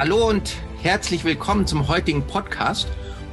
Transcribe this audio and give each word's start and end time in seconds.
Hallo 0.00 0.28
und 0.28 0.54
herzlich 0.80 1.24
willkommen 1.24 1.66
zum 1.66 1.88
heutigen 1.88 2.24
Podcast. 2.24 2.86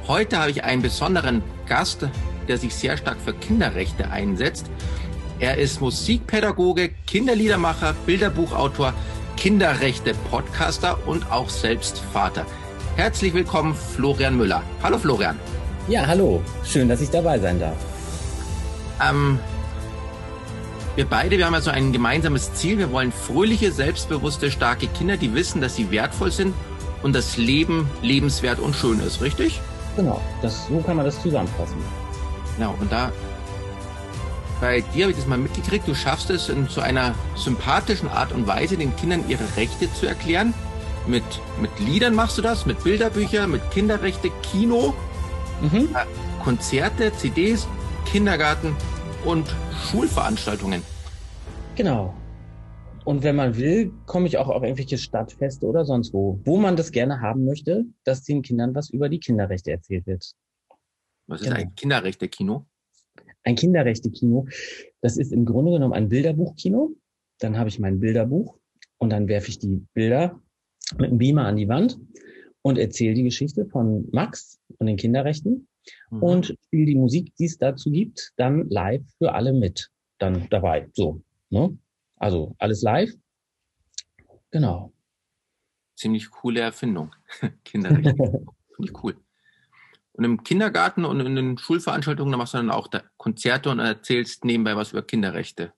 Heute 0.08 0.36
habe 0.36 0.50
ich 0.50 0.64
einen 0.64 0.82
besonderen 0.82 1.44
Gast, 1.68 2.08
der 2.48 2.58
sich 2.58 2.74
sehr 2.74 2.96
stark 2.96 3.20
für 3.20 3.32
Kinderrechte 3.34 4.10
einsetzt. 4.10 4.66
Er 5.38 5.58
ist 5.58 5.80
Musikpädagoge, 5.80 6.90
Kinderliedermacher, 7.06 7.94
Bilderbuchautor, 8.04 8.94
Kinderrechte-Podcaster 9.36 11.06
und 11.06 11.30
auch 11.30 11.50
selbst 11.50 12.00
Vater. 12.12 12.44
Herzlich 12.96 13.32
willkommen, 13.32 13.72
Florian 13.72 14.36
Müller. 14.36 14.64
Hallo 14.82 14.98
Florian. 14.98 15.38
Ja, 15.86 16.04
hallo. 16.04 16.42
Schön, 16.64 16.88
dass 16.88 17.00
ich 17.00 17.10
dabei 17.10 17.38
sein 17.38 17.60
darf. 17.60 17.76
Ähm, 19.08 19.38
wir 20.96 21.04
beide, 21.04 21.36
wir 21.36 21.44
haben 21.44 21.52
ja 21.52 21.60
so 21.60 21.70
ein 21.70 21.92
gemeinsames 21.92 22.54
Ziel. 22.54 22.78
Wir 22.78 22.90
wollen 22.90 23.12
fröhliche, 23.12 23.70
selbstbewusste, 23.70 24.50
starke 24.50 24.86
Kinder, 24.88 25.18
die 25.18 25.34
wissen, 25.34 25.60
dass 25.60 25.76
sie 25.76 25.90
wertvoll 25.90 26.32
sind 26.32 26.54
und 27.02 27.14
das 27.14 27.36
Leben 27.36 27.88
lebenswert 28.02 28.58
und 28.58 28.74
schön 28.74 29.00
ist, 29.00 29.20
richtig? 29.20 29.60
Genau, 29.94 30.20
das, 30.40 30.66
so 30.66 30.78
kann 30.80 30.96
man 30.96 31.04
das 31.04 31.20
zusammenfassen. 31.20 31.76
Genau, 32.56 32.74
und 32.80 32.90
da 32.90 33.12
bei 34.58 34.80
dir 34.80 35.04
habe 35.04 35.10
ich 35.12 35.18
das 35.18 35.26
mal 35.26 35.36
mitgekriegt, 35.36 35.86
du 35.86 35.94
schaffst 35.94 36.30
es 36.30 36.48
in 36.48 36.66
so 36.68 36.80
einer 36.80 37.14
sympathischen 37.34 38.08
Art 38.08 38.32
und 38.32 38.46
Weise, 38.46 38.78
den 38.78 38.96
Kindern 38.96 39.22
ihre 39.28 39.44
Rechte 39.56 39.92
zu 39.92 40.06
erklären. 40.06 40.54
Mit, 41.06 41.24
mit 41.60 41.70
Liedern 41.78 42.14
machst 42.14 42.38
du 42.38 42.42
das, 42.42 42.64
mit 42.64 42.82
Bilderbüchern, 42.82 43.50
mit 43.50 43.70
Kinderrechte, 43.70 44.30
Kino, 44.50 44.94
mhm. 45.60 45.90
Äh, 45.94 46.42
Konzerte, 46.42 47.12
CDs, 47.12 47.68
Kindergarten 48.10 48.74
und 49.26 49.52
Schulveranstaltungen. 49.90 50.82
Genau. 51.74 52.14
Und 53.04 53.24
wenn 53.24 53.36
man 53.36 53.56
will, 53.56 53.92
komme 54.06 54.28
ich 54.28 54.38
auch 54.38 54.48
auf 54.48 54.62
irgendwelche 54.62 54.98
Stadtfeste 54.98 55.66
oder 55.66 55.84
sonst 55.84 56.14
wo, 56.14 56.40
wo 56.44 56.56
man 56.56 56.76
das 56.76 56.92
gerne 56.92 57.20
haben 57.20 57.44
möchte, 57.44 57.84
dass 58.04 58.22
den 58.22 58.42
Kindern 58.42 58.74
was 58.74 58.88
über 58.90 59.08
die 59.08 59.18
Kinderrechte 59.18 59.72
erzählt 59.72 60.06
wird. 60.06 60.32
Was 61.26 61.40
ist 61.40 61.48
genau. 61.48 61.60
ein 61.60 61.74
Kinderrechte-Kino? 61.74 62.66
Ein 63.42 63.56
Kinderrechte-Kino, 63.56 64.46
das 65.00 65.16
ist 65.16 65.32
im 65.32 65.44
Grunde 65.44 65.72
genommen 65.72 65.92
ein 65.92 66.08
Bilderbuch-Kino. 66.08 66.90
Dann 67.40 67.58
habe 67.58 67.68
ich 67.68 67.78
mein 67.80 67.98
Bilderbuch 67.98 68.58
und 68.98 69.10
dann 69.10 69.28
werfe 69.28 69.48
ich 69.48 69.58
die 69.58 69.84
Bilder 69.92 70.40
mit 70.98 71.10
einem 71.10 71.18
Beamer 71.18 71.46
an 71.46 71.56
die 71.56 71.68
Wand 71.68 71.98
und 72.62 72.78
erzähle 72.78 73.14
die 73.14 73.24
Geschichte 73.24 73.66
von 73.66 74.08
Max 74.12 74.60
und 74.78 74.86
den 74.86 74.96
Kinderrechten 74.96 75.66
mhm. 76.10 76.22
und 76.22 76.46
spiele 76.64 76.86
die 76.86 76.94
Musik, 76.94 77.34
die 77.36 77.46
es 77.46 77.58
dazu 77.58 77.90
gibt, 77.90 78.32
dann 78.36 78.68
live 78.68 79.02
für 79.18 79.32
alle 79.32 79.52
mit. 79.52 79.90
Dann 80.18 80.48
dabei. 80.50 80.88
So. 80.94 81.22
Ne? 81.50 81.76
Also 82.16 82.54
alles 82.58 82.82
live. 82.82 83.12
Genau. 84.50 84.92
Ziemlich 85.96 86.30
coole 86.30 86.60
Erfindung. 86.60 87.14
Kinderrechte. 87.64 88.14
Finde 88.14 88.90
ich 88.90 89.02
cool. 89.02 89.16
Und 90.12 90.24
im 90.24 90.42
Kindergarten 90.42 91.04
und 91.04 91.20
in 91.20 91.36
den 91.36 91.58
Schulveranstaltungen, 91.58 92.32
da 92.32 92.38
machst 92.38 92.54
du 92.54 92.58
dann 92.58 92.70
auch 92.70 92.88
Konzerte 93.18 93.68
und 93.68 93.80
erzählst 93.80 94.44
nebenbei 94.46 94.74
was 94.74 94.92
über 94.92 95.02
Kinderrechte. 95.02 95.72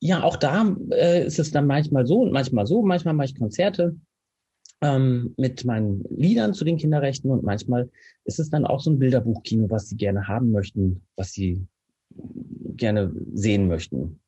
Ja, 0.00 0.22
auch 0.22 0.36
da 0.36 0.76
äh, 0.90 1.26
ist 1.26 1.38
es 1.38 1.50
dann 1.50 1.66
manchmal 1.66 2.06
so 2.06 2.20
und 2.20 2.32
manchmal 2.32 2.66
so. 2.66 2.82
Manchmal 2.82 3.14
mache 3.14 3.26
ich 3.26 3.38
Konzerte 3.38 3.96
ähm, 4.80 5.34
mit 5.36 5.64
meinen 5.64 6.04
Liedern 6.10 6.54
zu 6.54 6.64
den 6.64 6.78
Kinderrechten 6.78 7.30
und 7.30 7.42
manchmal 7.42 7.90
ist 8.24 8.40
es 8.40 8.50
dann 8.50 8.64
auch 8.64 8.80
so 8.80 8.90
ein 8.90 8.98
Bilderbuchkino, 8.98 9.70
was 9.70 9.88
sie 9.88 9.96
gerne 9.96 10.26
haben 10.28 10.50
möchten, 10.50 11.02
was 11.16 11.32
sie 11.32 11.66
gerne 12.76 13.12
sehen 13.32 13.68
möchten. 13.68 14.20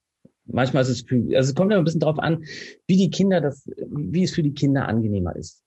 Manchmal 0.44 0.82
ist 0.82 0.88
es, 0.88 1.02
für, 1.02 1.16
also 1.36 1.50
es 1.50 1.54
kommt 1.54 1.72
ja 1.72 1.78
ein 1.78 1.84
bisschen 1.84 2.00
darauf 2.00 2.18
an, 2.18 2.44
wie 2.86 2.96
die 2.96 3.10
Kinder 3.10 3.40
das, 3.40 3.68
wie 3.88 4.24
es 4.24 4.32
für 4.32 4.42
die 4.42 4.54
Kinder 4.54 4.88
angenehmer 4.88 5.34
ist. 5.36 5.62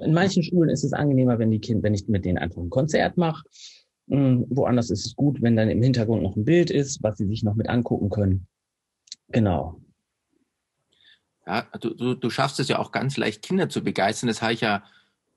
In 0.00 0.12
manchen 0.12 0.42
Schulen 0.42 0.70
ist 0.70 0.84
es 0.84 0.92
angenehmer, 0.92 1.38
wenn 1.38 1.50
die 1.50 1.60
Kinder, 1.60 1.84
wenn 1.84 1.94
ich 1.94 2.08
mit 2.08 2.24
denen 2.24 2.38
einfach 2.38 2.60
ein 2.60 2.70
Konzert 2.70 3.16
mache. 3.16 3.44
Hm, 4.08 4.46
woanders 4.48 4.90
ist 4.90 5.06
es 5.06 5.14
gut, 5.14 5.40
wenn 5.42 5.56
dann 5.56 5.70
im 5.70 5.82
Hintergrund 5.82 6.22
noch 6.22 6.36
ein 6.36 6.44
Bild 6.44 6.70
ist, 6.70 7.02
was 7.02 7.18
sie 7.18 7.26
sich 7.26 7.42
noch 7.42 7.54
mit 7.54 7.68
angucken 7.68 8.10
können. 8.10 8.46
Genau. 9.28 9.80
Ja, 11.48 11.62
du, 11.80 11.94
du, 11.94 12.14
du 12.14 12.28
schaffst 12.28 12.60
es 12.60 12.68
ja 12.68 12.78
auch 12.78 12.92
ganz 12.92 13.16
leicht, 13.16 13.40
Kinder 13.40 13.70
zu 13.70 13.82
begeistern. 13.82 14.28
Das 14.28 14.42
habe 14.42 14.52
ich 14.52 14.60
ja 14.60 14.82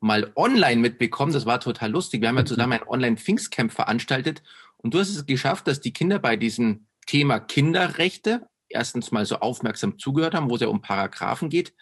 mal 0.01 0.29
online 0.35 0.81
mitbekommen. 0.81 1.31
Das 1.31 1.45
war 1.45 1.61
total 1.61 1.89
lustig. 1.89 2.19
Wir 2.19 2.27
haben 2.27 2.37
ja 2.37 2.43
zusammen 2.43 2.73
ein 2.73 2.87
Online-Pfingstcamp 2.87 3.71
veranstaltet 3.71 4.43
und 4.75 4.93
du 4.93 4.99
hast 4.99 5.09
es 5.09 5.25
geschafft, 5.25 5.67
dass 5.67 5.79
die 5.79 5.93
Kinder 5.93 6.19
bei 6.19 6.35
diesem 6.35 6.85
Thema 7.07 7.39
Kinderrechte 7.39 8.45
erstens 8.67 9.13
mal 9.13 9.25
so 9.25 9.37
aufmerksam 9.37 9.99
zugehört 9.99 10.33
haben, 10.33 10.49
wo 10.49 10.55
es 10.55 10.61
ja 10.61 10.67
um 10.67 10.81
Paragraphen 10.81 11.49
geht, 11.49 11.73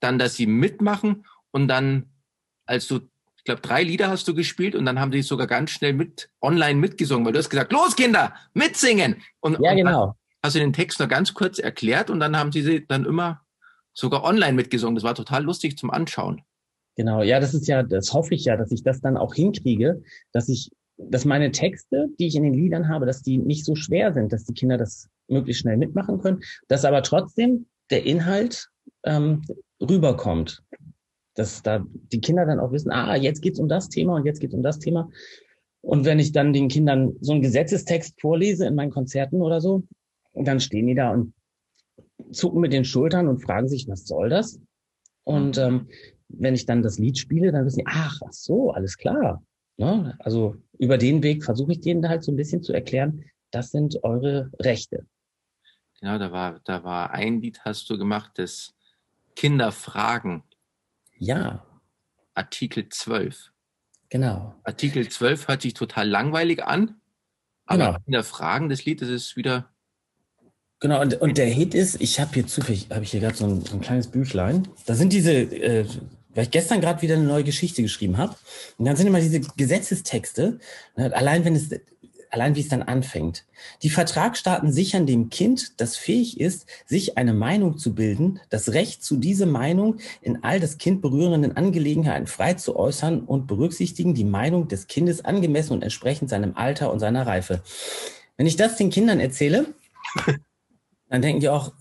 dann, 0.00 0.18
dass 0.18 0.34
sie 0.34 0.46
mitmachen 0.46 1.24
und 1.52 1.68
dann, 1.68 2.10
als 2.66 2.88
du, 2.88 3.08
ich 3.36 3.44
glaube, 3.44 3.60
drei 3.60 3.84
Lieder 3.84 4.08
hast 4.08 4.26
du 4.26 4.34
gespielt 4.34 4.74
und 4.74 4.84
dann 4.84 4.98
haben 4.98 5.12
die 5.12 5.22
sogar 5.22 5.46
ganz 5.46 5.70
schnell 5.70 5.92
mit 5.92 6.28
online 6.40 6.80
mitgesungen, 6.80 7.24
weil 7.24 7.34
du 7.34 7.38
hast 7.38 7.50
gesagt, 7.50 7.72
los 7.72 7.94
Kinder, 7.94 8.34
mitsingen. 8.52 9.22
Und, 9.38 9.60
ja, 9.60 9.74
genau. 9.74 10.16
Hast 10.42 10.56
du 10.56 10.58
den 10.58 10.72
Text 10.72 10.98
noch 10.98 11.08
ganz 11.08 11.34
kurz 11.34 11.58
erklärt 11.58 12.10
und 12.10 12.20
dann 12.20 12.36
haben 12.36 12.52
sie 12.52 12.84
dann 12.86 13.06
immer 13.06 13.43
sogar 13.94 14.24
online 14.24 14.52
mitgesungen. 14.52 14.96
Das 14.96 15.04
war 15.04 15.14
total 15.14 15.44
lustig 15.44 15.78
zum 15.78 15.90
Anschauen. 15.90 16.42
Genau, 16.96 17.22
ja, 17.22 17.40
das 17.40 17.54
ist 17.54 17.66
ja, 17.66 17.82
das 17.82 18.12
hoffe 18.12 18.34
ich 18.34 18.44
ja, 18.44 18.56
dass 18.56 18.70
ich 18.70 18.82
das 18.82 19.00
dann 19.00 19.16
auch 19.16 19.34
hinkriege, 19.34 20.02
dass 20.32 20.48
ich, 20.48 20.70
dass 20.96 21.24
meine 21.24 21.50
Texte, 21.50 22.08
die 22.18 22.26
ich 22.26 22.36
in 22.36 22.44
den 22.44 22.54
Liedern 22.54 22.88
habe, 22.88 23.06
dass 23.06 23.22
die 23.22 23.38
nicht 23.38 23.64
so 23.64 23.74
schwer 23.74 24.12
sind, 24.12 24.32
dass 24.32 24.44
die 24.44 24.54
Kinder 24.54 24.78
das 24.78 25.08
möglichst 25.28 25.62
schnell 25.62 25.76
mitmachen 25.76 26.20
können, 26.20 26.40
dass 26.68 26.84
aber 26.84 27.02
trotzdem 27.02 27.66
der 27.90 28.04
Inhalt 28.04 28.68
ähm, 29.04 29.42
rüberkommt. 29.80 30.62
Dass 31.34 31.62
da 31.62 31.84
die 32.12 32.20
Kinder 32.20 32.46
dann 32.46 32.60
auch 32.60 32.70
wissen, 32.70 32.92
ah, 32.92 33.16
jetzt 33.16 33.42
geht's 33.42 33.58
um 33.58 33.68
das 33.68 33.88
Thema 33.88 34.14
und 34.14 34.24
jetzt 34.24 34.40
geht's 34.40 34.54
um 34.54 34.62
das 34.62 34.78
Thema. 34.78 35.10
Und 35.80 36.04
wenn 36.04 36.20
ich 36.20 36.30
dann 36.30 36.52
den 36.52 36.68
Kindern 36.68 37.14
so 37.20 37.32
einen 37.32 37.42
Gesetzestext 37.42 38.20
vorlese 38.20 38.66
in 38.66 38.76
meinen 38.76 38.92
Konzerten 38.92 39.42
oder 39.42 39.60
so, 39.60 39.82
dann 40.32 40.60
stehen 40.60 40.86
die 40.86 40.94
da 40.94 41.10
und 41.10 41.34
zucken 42.32 42.60
mit 42.60 42.72
den 42.72 42.84
Schultern 42.84 43.28
und 43.28 43.42
fragen 43.42 43.68
sich, 43.68 43.88
was 43.88 44.06
soll 44.06 44.28
das? 44.28 44.60
Und 45.24 45.58
ähm, 45.58 45.88
wenn 46.28 46.54
ich 46.54 46.66
dann 46.66 46.82
das 46.82 46.98
Lied 46.98 47.18
spiele, 47.18 47.52
dann 47.52 47.64
wissen 47.64 47.80
die, 47.80 47.86
ach, 47.86 48.20
ach 48.26 48.32
so, 48.32 48.70
alles 48.70 48.96
klar. 48.96 49.42
Ne? 49.76 50.16
Also 50.20 50.56
über 50.78 50.98
den 50.98 51.22
Weg 51.22 51.44
versuche 51.44 51.72
ich 51.72 51.80
denen 51.80 52.08
halt 52.08 52.22
so 52.22 52.32
ein 52.32 52.36
bisschen 52.36 52.62
zu 52.62 52.72
erklären, 52.72 53.24
das 53.50 53.70
sind 53.70 54.02
eure 54.02 54.50
Rechte. 54.60 55.06
Genau, 56.00 56.18
da 56.18 56.32
war, 56.32 56.60
da 56.64 56.84
war 56.84 57.12
ein 57.12 57.40
Lied, 57.40 57.60
hast 57.64 57.88
du 57.88 57.98
gemacht, 57.98 58.32
das 58.36 58.74
Kinderfragen. 59.36 60.42
Ja. 61.18 61.64
Artikel 62.34 62.88
12. 62.88 63.52
Genau. 64.10 64.54
Artikel 64.64 65.08
12 65.08 65.48
hört 65.48 65.62
sich 65.62 65.74
total 65.74 66.08
langweilig 66.08 66.62
an, 66.62 67.00
aber 67.66 67.86
genau. 67.86 67.98
Kinderfragen, 68.04 68.68
das 68.68 68.84
Lied, 68.84 69.02
das 69.02 69.08
ist 69.08 69.36
wieder 69.36 69.73
Genau, 70.84 71.00
und, 71.00 71.18
und 71.22 71.38
der 71.38 71.46
Hit 71.46 71.74
ist, 71.74 71.98
ich 72.02 72.20
habe 72.20 72.34
hier 72.34 72.46
zufällig, 72.46 72.88
habe 72.90 73.04
ich 73.04 73.10
hier 73.12 73.20
gerade 73.20 73.34
so, 73.34 73.46
ein, 73.46 73.64
so 73.64 73.72
ein 73.72 73.80
kleines 73.80 74.06
Büchlein. 74.08 74.68
Da 74.84 74.94
sind 74.94 75.14
diese, 75.14 75.32
äh, 75.32 75.86
weil 76.34 76.44
ich 76.44 76.50
gestern 76.50 76.82
gerade 76.82 77.00
wieder 77.00 77.14
eine 77.14 77.24
neue 77.24 77.42
Geschichte 77.42 77.80
geschrieben 77.80 78.18
habe. 78.18 78.36
Und 78.76 78.84
dann 78.84 78.94
sind 78.94 79.06
immer 79.06 79.20
diese 79.20 79.40
Gesetzestexte, 79.40 80.58
ne, 80.94 81.16
allein 81.16 81.46
wenn 81.46 81.56
es, 81.56 81.70
allein 82.28 82.54
wie 82.54 82.60
es 82.60 82.68
dann 82.68 82.82
anfängt. 82.82 83.46
Die 83.82 83.88
Vertragsstaaten 83.88 84.74
sichern 84.74 85.06
dem 85.06 85.30
Kind, 85.30 85.80
das 85.80 85.96
fähig 85.96 86.38
ist, 86.38 86.66
sich 86.84 87.16
eine 87.16 87.32
Meinung 87.32 87.78
zu 87.78 87.94
bilden, 87.94 88.38
das 88.50 88.74
Recht 88.74 89.02
zu 89.02 89.16
dieser 89.16 89.46
Meinung 89.46 89.96
in 90.20 90.44
all 90.44 90.60
das 90.60 90.76
Kind 90.76 91.00
berührenden 91.00 91.56
Angelegenheiten 91.56 92.26
frei 92.26 92.52
zu 92.52 92.76
äußern 92.76 93.20
und 93.20 93.46
berücksichtigen 93.46 94.12
die 94.12 94.24
Meinung 94.24 94.68
des 94.68 94.86
Kindes 94.86 95.24
angemessen 95.24 95.72
und 95.72 95.82
entsprechend 95.82 96.28
seinem 96.28 96.56
Alter 96.56 96.92
und 96.92 97.00
seiner 97.00 97.26
Reife. 97.26 97.62
Wenn 98.36 98.46
ich 98.46 98.56
das 98.56 98.76
den 98.76 98.90
Kindern 98.90 99.18
erzähle, 99.18 99.72
dann 101.14 101.22
denken 101.22 101.40
die 101.40 101.48
auch, 101.48 101.72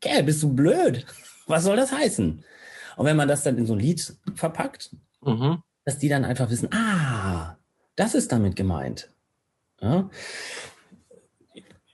Kerl, 0.00 0.22
bist 0.22 0.42
du 0.42 0.52
blöd? 0.52 1.06
Was 1.46 1.64
soll 1.64 1.76
das 1.76 1.92
heißen? 1.92 2.44
Und 2.96 3.04
wenn 3.06 3.16
man 3.16 3.28
das 3.28 3.42
dann 3.42 3.58
in 3.58 3.66
so 3.66 3.74
ein 3.74 3.78
Lied 3.78 4.16
verpackt, 4.34 4.96
mhm. 5.20 5.62
dass 5.84 5.98
die 5.98 6.08
dann 6.08 6.24
einfach 6.24 6.50
wissen, 6.50 6.72
ah, 6.72 7.56
das 7.94 8.14
ist 8.14 8.32
damit 8.32 8.56
gemeint. 8.56 9.10
Ja? 9.80 10.10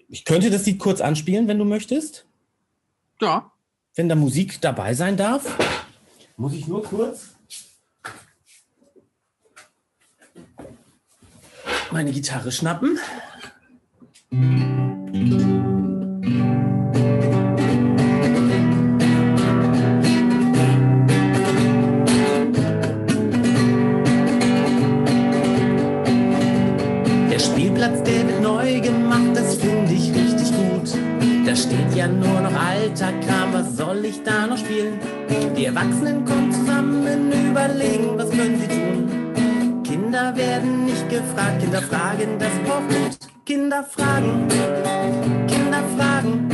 Ich 0.08 0.24
könnte 0.24 0.50
das 0.50 0.66
Lied 0.66 0.78
kurz 0.78 1.00
anspielen, 1.00 1.48
wenn 1.48 1.58
du 1.58 1.64
möchtest. 1.64 2.26
Ja. 3.20 3.52
Wenn 3.94 4.08
da 4.08 4.14
Musik 4.14 4.60
dabei 4.60 4.94
sein 4.94 5.16
darf. 5.16 5.58
Muss 6.36 6.54
ich 6.54 6.66
nur 6.66 6.82
kurz 6.82 7.34
meine 11.92 12.12
Gitarre 12.12 12.50
schnappen. 12.50 12.98
ja 14.32 15.71
Erwachsenen 35.82 36.24
kommen 36.24 36.52
zusammen, 36.52 37.32
überlegen, 37.50 38.16
was 38.16 38.30
können 38.30 38.56
sie 38.56 38.68
tun. 38.68 39.82
Kinder 39.82 40.36
werden 40.36 40.84
nicht 40.84 41.08
gefragt, 41.10 41.58
Kinder 41.60 41.82
fragen, 41.82 42.38
das 42.38 42.52
braucht 42.64 42.88
Mut. 42.88 43.18
Kinder 43.44 43.82
fragen, 43.82 44.46
Kinder 45.48 45.82
fragen. 45.98 46.48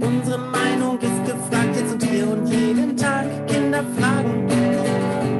Unsere 0.00 0.38
Meinung 0.38 1.00
ist 1.00 1.24
gefragt, 1.24 1.74
jetzt 1.74 1.92
und 1.94 2.04
hier 2.04 2.28
und 2.28 2.46
jeden 2.46 2.96
Tag. 2.96 3.26
Kinder 3.48 3.84
fragen, 3.98 4.46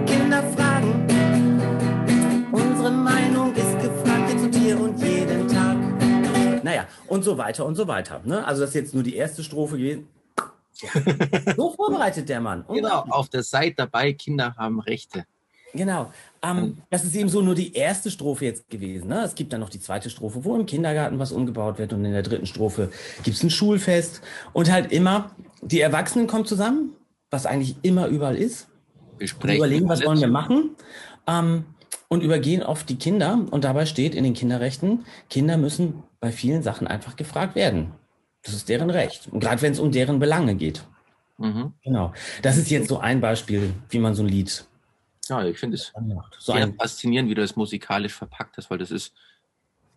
Kinder 0.06 0.42
fragen. 0.56 1.60
Unsere 2.50 2.90
Meinung 2.90 3.54
ist 3.54 3.78
gefragt, 3.80 4.28
jetzt 4.28 4.42
und 4.42 4.54
hier 4.56 4.80
und 4.80 4.98
jeden 5.00 5.46
Tag. 5.46 5.76
Naja, 6.64 6.86
und 7.06 7.22
so 7.22 7.38
weiter 7.38 7.64
und 7.64 7.76
so 7.76 7.86
weiter. 7.86 8.20
Ne? 8.24 8.44
Also 8.44 8.62
das 8.62 8.70
ist 8.70 8.74
jetzt 8.74 8.94
nur 8.94 9.04
die 9.04 9.14
erste 9.14 9.44
Strophe 9.44 9.76
gewesen. 9.78 10.08
so 11.56 11.70
vorbereitet 11.74 12.28
der 12.28 12.40
Mann. 12.40 12.64
Genau, 12.68 13.04
auf 13.08 13.28
der 13.28 13.42
Seite 13.42 13.74
dabei, 13.76 14.12
Kinder 14.12 14.54
haben 14.56 14.80
Rechte. 14.80 15.24
Genau. 15.72 16.10
Ähm, 16.42 16.78
das 16.90 17.04
ist 17.04 17.14
eben 17.14 17.28
so 17.28 17.42
nur 17.42 17.54
die 17.54 17.74
erste 17.74 18.10
Strophe 18.10 18.44
jetzt 18.44 18.68
gewesen. 18.70 19.08
Ne? 19.08 19.22
Es 19.24 19.34
gibt 19.34 19.52
dann 19.52 19.60
noch 19.60 19.68
die 19.68 19.80
zweite 19.80 20.10
Strophe, 20.10 20.44
wo 20.44 20.56
im 20.56 20.66
Kindergarten 20.66 21.18
was 21.18 21.32
umgebaut 21.32 21.78
wird 21.78 21.92
und 21.92 22.04
in 22.04 22.12
der 22.12 22.22
dritten 22.22 22.46
Strophe 22.46 22.90
gibt 23.22 23.36
es 23.36 23.42
ein 23.42 23.50
Schulfest 23.50 24.20
und 24.52 24.70
halt 24.70 24.90
immer, 24.92 25.30
die 25.62 25.80
Erwachsenen 25.80 26.26
kommen 26.26 26.46
zusammen, 26.46 26.94
was 27.30 27.46
eigentlich 27.46 27.76
immer 27.82 28.08
überall 28.08 28.36
ist. 28.36 28.68
Besprechen 29.18 29.58
überlegen, 29.58 29.88
was 29.88 30.04
wollen 30.04 30.20
wir 30.20 30.28
machen 30.28 30.70
ähm, 31.26 31.64
und 32.08 32.22
übergehen 32.22 32.62
auf 32.62 32.84
die 32.84 32.96
Kinder 32.96 33.44
und 33.50 33.64
dabei 33.64 33.84
steht 33.86 34.14
in 34.14 34.24
den 34.24 34.34
Kinderrechten, 34.34 35.04
Kinder 35.28 35.58
müssen 35.58 36.02
bei 36.20 36.32
vielen 36.32 36.62
Sachen 36.62 36.86
einfach 36.86 37.16
gefragt 37.16 37.54
werden. 37.54 37.92
Das 38.42 38.54
ist 38.54 38.68
deren 38.68 38.90
Recht. 38.90 39.28
Und 39.30 39.40
gerade 39.40 39.60
wenn 39.62 39.72
es 39.72 39.78
um 39.78 39.92
deren 39.92 40.18
Belange 40.18 40.54
geht. 40.54 40.84
Mhm. 41.38 41.74
Genau. 41.82 42.12
Das 42.42 42.56
ist 42.56 42.70
jetzt 42.70 42.88
so 42.88 42.98
ein 42.98 43.20
Beispiel, 43.20 43.74
wie 43.88 43.98
man 43.98 44.14
so 44.14 44.22
ein 44.22 44.28
Lied. 44.28 44.66
Ja, 45.28 45.44
ich 45.44 45.58
finde 45.58 45.76
es 45.76 45.92
so 46.38 46.52
sehr 46.52 46.72
faszinierend, 46.74 47.30
wie 47.30 47.34
du 47.34 47.40
das 47.40 47.56
musikalisch 47.56 48.14
verpackt 48.14 48.56
hast, 48.56 48.70
weil 48.70 48.78
das 48.78 48.90
ist. 48.90 49.14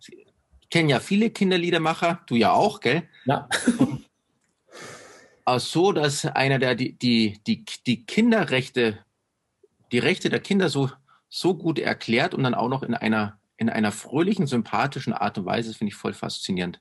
Ich 0.07 0.69
kenne 0.69 0.91
ja 0.91 0.99
viele 0.99 1.29
Kinderliedermacher, 1.29 2.21
du 2.27 2.35
ja 2.35 2.51
auch, 2.51 2.79
gell? 2.79 3.03
Ja. 3.25 3.47
auch 5.45 5.59
so, 5.59 5.91
dass 5.91 6.25
einer 6.25 6.59
der 6.59 6.75
die, 6.75 6.93
die, 6.93 7.39
die, 7.45 7.65
die 7.85 8.05
Kinderrechte, 8.05 8.99
die 9.91 9.99
Rechte 9.99 10.29
der 10.29 10.39
Kinder 10.39 10.69
so, 10.69 10.89
so 11.29 11.55
gut 11.55 11.79
erklärt 11.79 12.33
und 12.33 12.43
dann 12.43 12.55
auch 12.55 12.69
noch 12.69 12.83
in 12.83 12.93
einer, 12.93 13.37
in 13.57 13.69
einer 13.69 13.91
fröhlichen, 13.91 14.47
sympathischen 14.47 15.13
Art 15.13 15.37
und 15.37 15.45
Weise, 15.45 15.73
finde 15.73 15.89
ich 15.91 15.95
voll 15.95 16.13
faszinierend. 16.13 16.79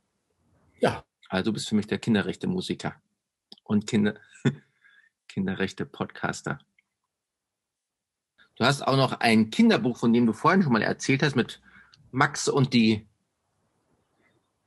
Ja. 0.81 1.05
Also 1.33 1.45
du 1.45 1.55
bist 1.55 1.69
für 1.69 1.75
mich 1.75 1.87
der 1.87 1.99
Kinderrechte-Musiker 1.99 2.95
und 3.65 3.87
Kinder, 3.87 4.17
Kinderrechte-Podcaster. 5.29 6.59
Du 8.57 8.65
hast 8.65 8.83
auch 8.83 8.97
noch 8.97 9.19
ein 9.21 9.49
Kinderbuch, 9.49 9.97
von 9.97 10.13
dem 10.13 10.27
du 10.27 10.35
vorhin 10.35 10.63
schon 10.63 10.75
mal 10.75 10.83
erzählt 10.83 11.23
hast, 11.23 11.35
mit 11.35 11.63
Max 12.11 12.49
und 12.49 12.75
die, 12.75 13.07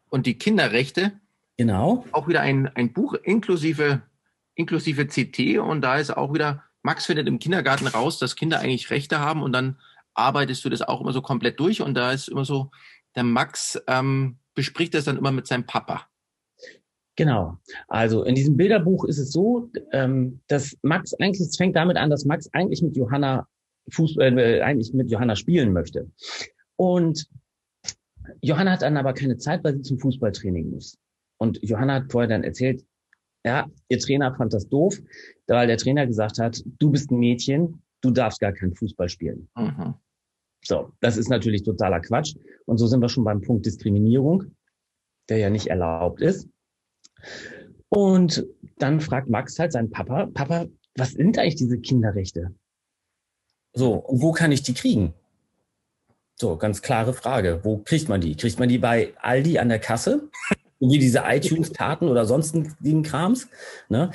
und 0.09 0.25
die 0.25 0.39
Kinderrechte. 0.39 1.19
Genau. 1.55 2.03
Auch 2.11 2.27
wieder 2.27 2.41
ein, 2.41 2.67
ein 2.75 2.93
Buch 2.93 3.13
inklusive, 3.13 4.01
inklusive 4.55 5.05
CT 5.05 5.59
und 5.59 5.81
da 5.81 5.97
ist 5.97 6.17
auch 6.17 6.33
wieder, 6.33 6.63
Max 6.81 7.05
findet 7.05 7.27
im 7.27 7.37
Kindergarten 7.37 7.85
raus, 7.85 8.17
dass 8.17 8.35
Kinder 8.35 8.59
eigentlich 8.59 8.89
Rechte 8.89 9.19
haben 9.19 9.43
und 9.43 9.53
dann 9.53 9.79
arbeitest 10.15 10.65
du 10.65 10.69
das 10.69 10.81
auch 10.81 11.01
immer 11.01 11.13
so 11.13 11.21
komplett 11.21 11.59
durch 11.59 11.83
und 11.83 11.93
da 11.93 12.11
ist 12.11 12.27
immer 12.27 12.43
so, 12.43 12.71
der 13.15 13.23
Max 13.23 13.79
ähm, 13.85 14.39
bespricht 14.55 14.95
das 14.95 15.05
dann 15.05 15.17
immer 15.17 15.31
mit 15.31 15.45
seinem 15.45 15.67
Papa. 15.67 16.07
Genau. 17.15 17.57
Also 17.87 18.23
in 18.23 18.35
diesem 18.35 18.57
Bilderbuch 18.57 19.05
ist 19.05 19.19
es 19.19 19.31
so, 19.31 19.69
ähm, 19.91 20.41
dass 20.47 20.77
Max 20.81 21.13
eigentlich, 21.13 21.41
es 21.41 21.55
fängt 21.55 21.75
damit 21.75 21.97
an, 21.97 22.09
dass 22.09 22.25
Max 22.25 22.49
eigentlich 22.53 22.81
mit 22.81 22.95
Johanna 22.97 23.47
Fußball, 23.89 24.37
äh, 24.37 24.61
eigentlich 24.61 24.93
mit 24.93 25.09
Johanna 25.09 25.35
spielen 25.35 25.71
möchte. 25.71 26.09
Und 26.75 27.29
Johanna 28.41 28.71
hat 28.71 28.81
dann 28.81 28.97
aber 28.97 29.13
keine 29.13 29.37
Zeit, 29.37 29.63
weil 29.63 29.75
sie 29.75 29.81
zum 29.81 29.99
Fußballtraining 29.99 30.71
muss. 30.71 30.97
Und 31.37 31.59
Johanna 31.61 31.95
hat 31.95 32.11
vorher 32.11 32.27
dann 32.27 32.43
erzählt, 32.43 32.83
ja, 33.45 33.67
ihr 33.89 33.99
Trainer 33.99 34.35
fand 34.35 34.53
das 34.53 34.67
doof, 34.67 34.99
weil 35.47 35.67
der 35.67 35.77
Trainer 35.77 36.07
gesagt 36.07 36.39
hat, 36.39 36.63
du 36.79 36.89
bist 36.89 37.11
ein 37.11 37.19
Mädchen, 37.19 37.81
du 38.01 38.11
darfst 38.11 38.39
gar 38.39 38.53
keinen 38.53 38.75
Fußball 38.75 39.07
spielen. 39.07 39.47
Mhm. 39.55 39.93
So, 40.63 40.91
das 40.99 41.17
ist 41.17 41.29
natürlich 41.29 41.63
totaler 41.63 42.01
Quatsch. 42.01 42.35
Und 42.65 42.77
so 42.77 42.87
sind 42.87 43.01
wir 43.01 43.09
schon 43.09 43.23
beim 43.23 43.41
Punkt 43.41 43.65
Diskriminierung, 43.67 44.55
der 45.29 45.37
ja 45.37 45.49
nicht 45.51 45.67
erlaubt 45.67 46.21
ist. 46.21 46.49
Und 47.89 48.45
dann 48.77 48.99
fragt 48.99 49.29
Max 49.29 49.57
halt 49.59 49.71
seinen 49.71 49.91
Papa, 49.91 50.27
Papa, 50.33 50.65
was 50.95 51.11
sind 51.11 51.37
eigentlich 51.37 51.55
diese 51.55 51.79
Kinderrechte? 51.79 52.53
So, 53.73 53.93
und 53.93 54.21
wo 54.21 54.31
kann 54.31 54.51
ich 54.51 54.63
die 54.63 54.73
kriegen? 54.73 55.13
So, 56.37 56.57
ganz 56.57 56.81
klare 56.81 57.13
Frage. 57.13 57.61
Wo 57.63 57.77
kriegt 57.77 58.09
man 58.09 58.21
die? 58.21 58.35
Kriegt 58.35 58.59
man 58.59 58.69
die 58.69 58.77
bei 58.77 59.13
Aldi 59.21 59.59
an 59.59 59.69
der 59.69 59.79
Kasse? 59.79 60.29
Wie 60.79 60.99
diese 60.99 61.23
iTunes-Karten 61.25 62.09
oder 62.09 62.25
sonstigen 62.25 63.03
Krams? 63.03 63.47
Ne? 63.87 64.11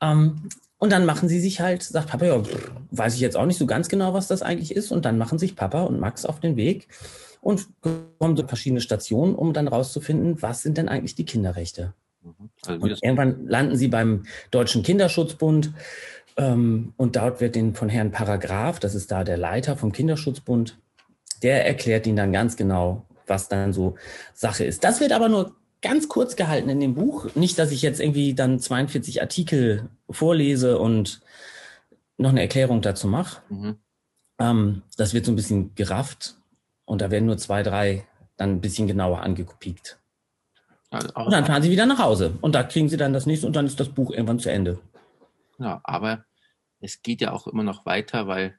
Ähm, 0.00 0.48
und 0.78 0.90
dann 0.90 1.06
machen 1.06 1.28
sie 1.28 1.40
sich 1.40 1.60
halt, 1.60 1.82
sagt 1.82 2.08
Papa, 2.08 2.24
ja, 2.24 2.42
weiß 2.90 3.14
ich 3.14 3.20
jetzt 3.20 3.36
auch 3.36 3.46
nicht 3.46 3.58
so 3.58 3.66
ganz 3.66 3.88
genau, 3.88 4.14
was 4.14 4.26
das 4.26 4.42
eigentlich 4.42 4.74
ist. 4.74 4.90
Und 4.90 5.04
dann 5.04 5.18
machen 5.18 5.38
sich 5.38 5.54
Papa 5.54 5.82
und 5.82 6.00
Max 6.00 6.24
auf 6.24 6.40
den 6.40 6.56
Weg 6.56 6.88
und 7.40 7.68
kommen 7.80 8.36
so 8.36 8.46
verschiedene 8.46 8.80
Stationen, 8.80 9.34
um 9.34 9.52
dann 9.52 9.68
rauszufinden, 9.68 10.42
was 10.42 10.62
sind 10.62 10.78
denn 10.78 10.88
eigentlich 10.88 11.14
die 11.14 11.24
Kinderrechte? 11.24 11.94
Mhm. 12.22 12.50
Also 12.66 12.86
und 12.86 13.02
irgendwann 13.02 13.46
landen 13.46 13.76
sie 13.76 13.88
beim 13.88 14.24
Deutschen 14.50 14.82
Kinderschutzbund 14.82 15.72
ähm, 16.36 16.92
und 16.96 17.16
dort 17.16 17.40
wird 17.40 17.56
ihnen 17.56 17.74
von 17.74 17.88
Herrn 17.88 18.12
Paragraph, 18.12 18.80
das 18.80 18.94
ist 18.94 19.10
da 19.10 19.24
der 19.24 19.36
Leiter 19.36 19.76
vom 19.76 19.92
Kinderschutzbund, 19.92 20.78
der 21.42 21.66
erklärt 21.66 22.06
ihnen 22.06 22.16
dann 22.16 22.32
ganz 22.32 22.56
genau, 22.56 23.06
was 23.26 23.48
dann 23.48 23.72
so 23.72 23.96
Sache 24.34 24.64
ist. 24.64 24.84
Das 24.84 25.00
wird 25.00 25.12
aber 25.12 25.28
nur 25.28 25.54
ganz 25.82 26.08
kurz 26.08 26.36
gehalten 26.36 26.68
in 26.68 26.80
dem 26.80 26.94
Buch. 26.94 27.34
Nicht, 27.34 27.58
dass 27.58 27.72
ich 27.72 27.82
jetzt 27.82 28.00
irgendwie 28.00 28.34
dann 28.34 28.58
42 28.58 29.22
Artikel 29.22 29.88
vorlese 30.10 30.78
und 30.78 31.20
noch 32.18 32.30
eine 32.30 32.42
Erklärung 32.42 32.82
dazu 32.82 33.08
mache. 33.08 33.42
Mhm. 33.48 33.76
Ähm, 34.38 34.82
das 34.96 35.14
wird 35.14 35.24
so 35.24 35.32
ein 35.32 35.36
bisschen 35.36 35.74
gerafft 35.74 36.36
und 36.84 37.00
da 37.00 37.10
werden 37.10 37.26
nur 37.26 37.38
zwei, 37.38 37.62
drei 37.62 38.04
dann 38.36 38.50
ein 38.52 38.60
bisschen 38.60 38.86
genauer 38.86 39.20
angepiekt. 39.20 39.99
Also 40.90 41.08
und 41.14 41.30
dann 41.30 41.46
fahren 41.46 41.62
sie 41.62 41.70
wieder 41.70 41.86
nach 41.86 41.98
Hause 41.98 42.36
und 42.40 42.54
da 42.54 42.64
kriegen 42.64 42.88
sie 42.88 42.96
dann 42.96 43.12
das 43.12 43.26
nächste 43.26 43.46
und 43.46 43.54
dann 43.54 43.66
ist 43.66 43.78
das 43.78 43.88
Buch 43.88 44.10
irgendwann 44.10 44.40
zu 44.40 44.50
Ende. 44.50 44.80
Ja, 45.58 45.80
aber 45.84 46.24
es 46.80 47.02
geht 47.02 47.20
ja 47.20 47.32
auch 47.32 47.46
immer 47.46 47.62
noch 47.62 47.86
weiter, 47.86 48.26
weil. 48.26 48.58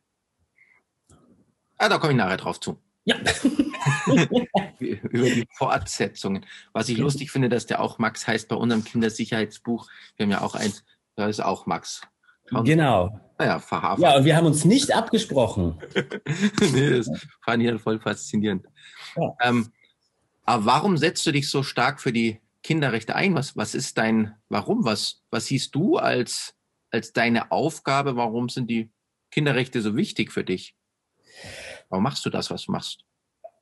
Ah, 1.77 1.89
da 1.89 1.97
komme 1.97 2.13
ich 2.13 2.17
nachher 2.17 2.37
drauf 2.37 2.59
zu. 2.59 2.79
Ja. 3.03 3.15
Über 4.79 5.29
die 5.29 5.47
Fortsetzungen. 5.57 6.45
Was 6.71 6.89
ich 6.89 6.97
lustig 6.97 7.31
finde, 7.31 7.49
dass 7.49 7.65
der 7.65 7.81
auch 7.81 7.97
Max 7.97 8.27
heißt 8.27 8.47
bei 8.47 8.55
unserem 8.55 8.83
Kindersicherheitsbuch. 8.83 9.89
Wir 10.15 10.25
haben 10.25 10.31
ja 10.31 10.41
auch 10.41 10.53
eins, 10.55 10.83
da 11.15 11.27
ist 11.27 11.39
auch 11.41 11.65
Max. 11.65 12.01
Und, 12.51 12.65
genau. 12.65 13.19
Naja, 13.39 13.59
verhaftet. 13.59 14.03
Ja, 14.03 14.17
und 14.17 14.25
wir 14.25 14.35
haben 14.35 14.45
uns 14.45 14.65
nicht 14.65 14.93
abgesprochen. 14.93 15.79
nee, 16.73 16.89
das 16.91 17.09
fand 17.43 17.63
ich 17.63 17.69
dann 17.69 17.79
voll 17.79 17.99
faszinierend. 17.99 18.67
Ja. 19.15 19.33
Ähm, 19.41 19.71
aber 20.45 20.65
warum 20.65 20.97
setzt 20.97 21.25
du 21.25 21.31
dich 21.31 21.49
so 21.49 21.63
stark 21.63 22.01
für 22.01 22.13
die 22.13 22.39
Kinderrechte 22.63 23.15
ein? 23.15 23.35
Was, 23.35 23.55
was 23.55 23.75
ist 23.75 23.97
dein, 23.97 24.35
warum? 24.49 24.85
Was, 24.85 25.21
was 25.29 25.47
siehst 25.47 25.75
du 25.75 25.97
als 25.97 26.55
als 26.91 27.13
deine 27.13 27.51
Aufgabe? 27.51 28.15
Warum 28.15 28.49
sind 28.49 28.69
die 28.69 28.91
Kinderrechte 29.31 29.81
so 29.81 29.95
wichtig 29.95 30.31
für 30.31 30.43
dich? 30.43 30.75
Warum 31.89 32.03
machst 32.03 32.25
du 32.25 32.29
das, 32.29 32.51
was 32.51 32.65
du 32.65 32.71
machst? 32.71 33.05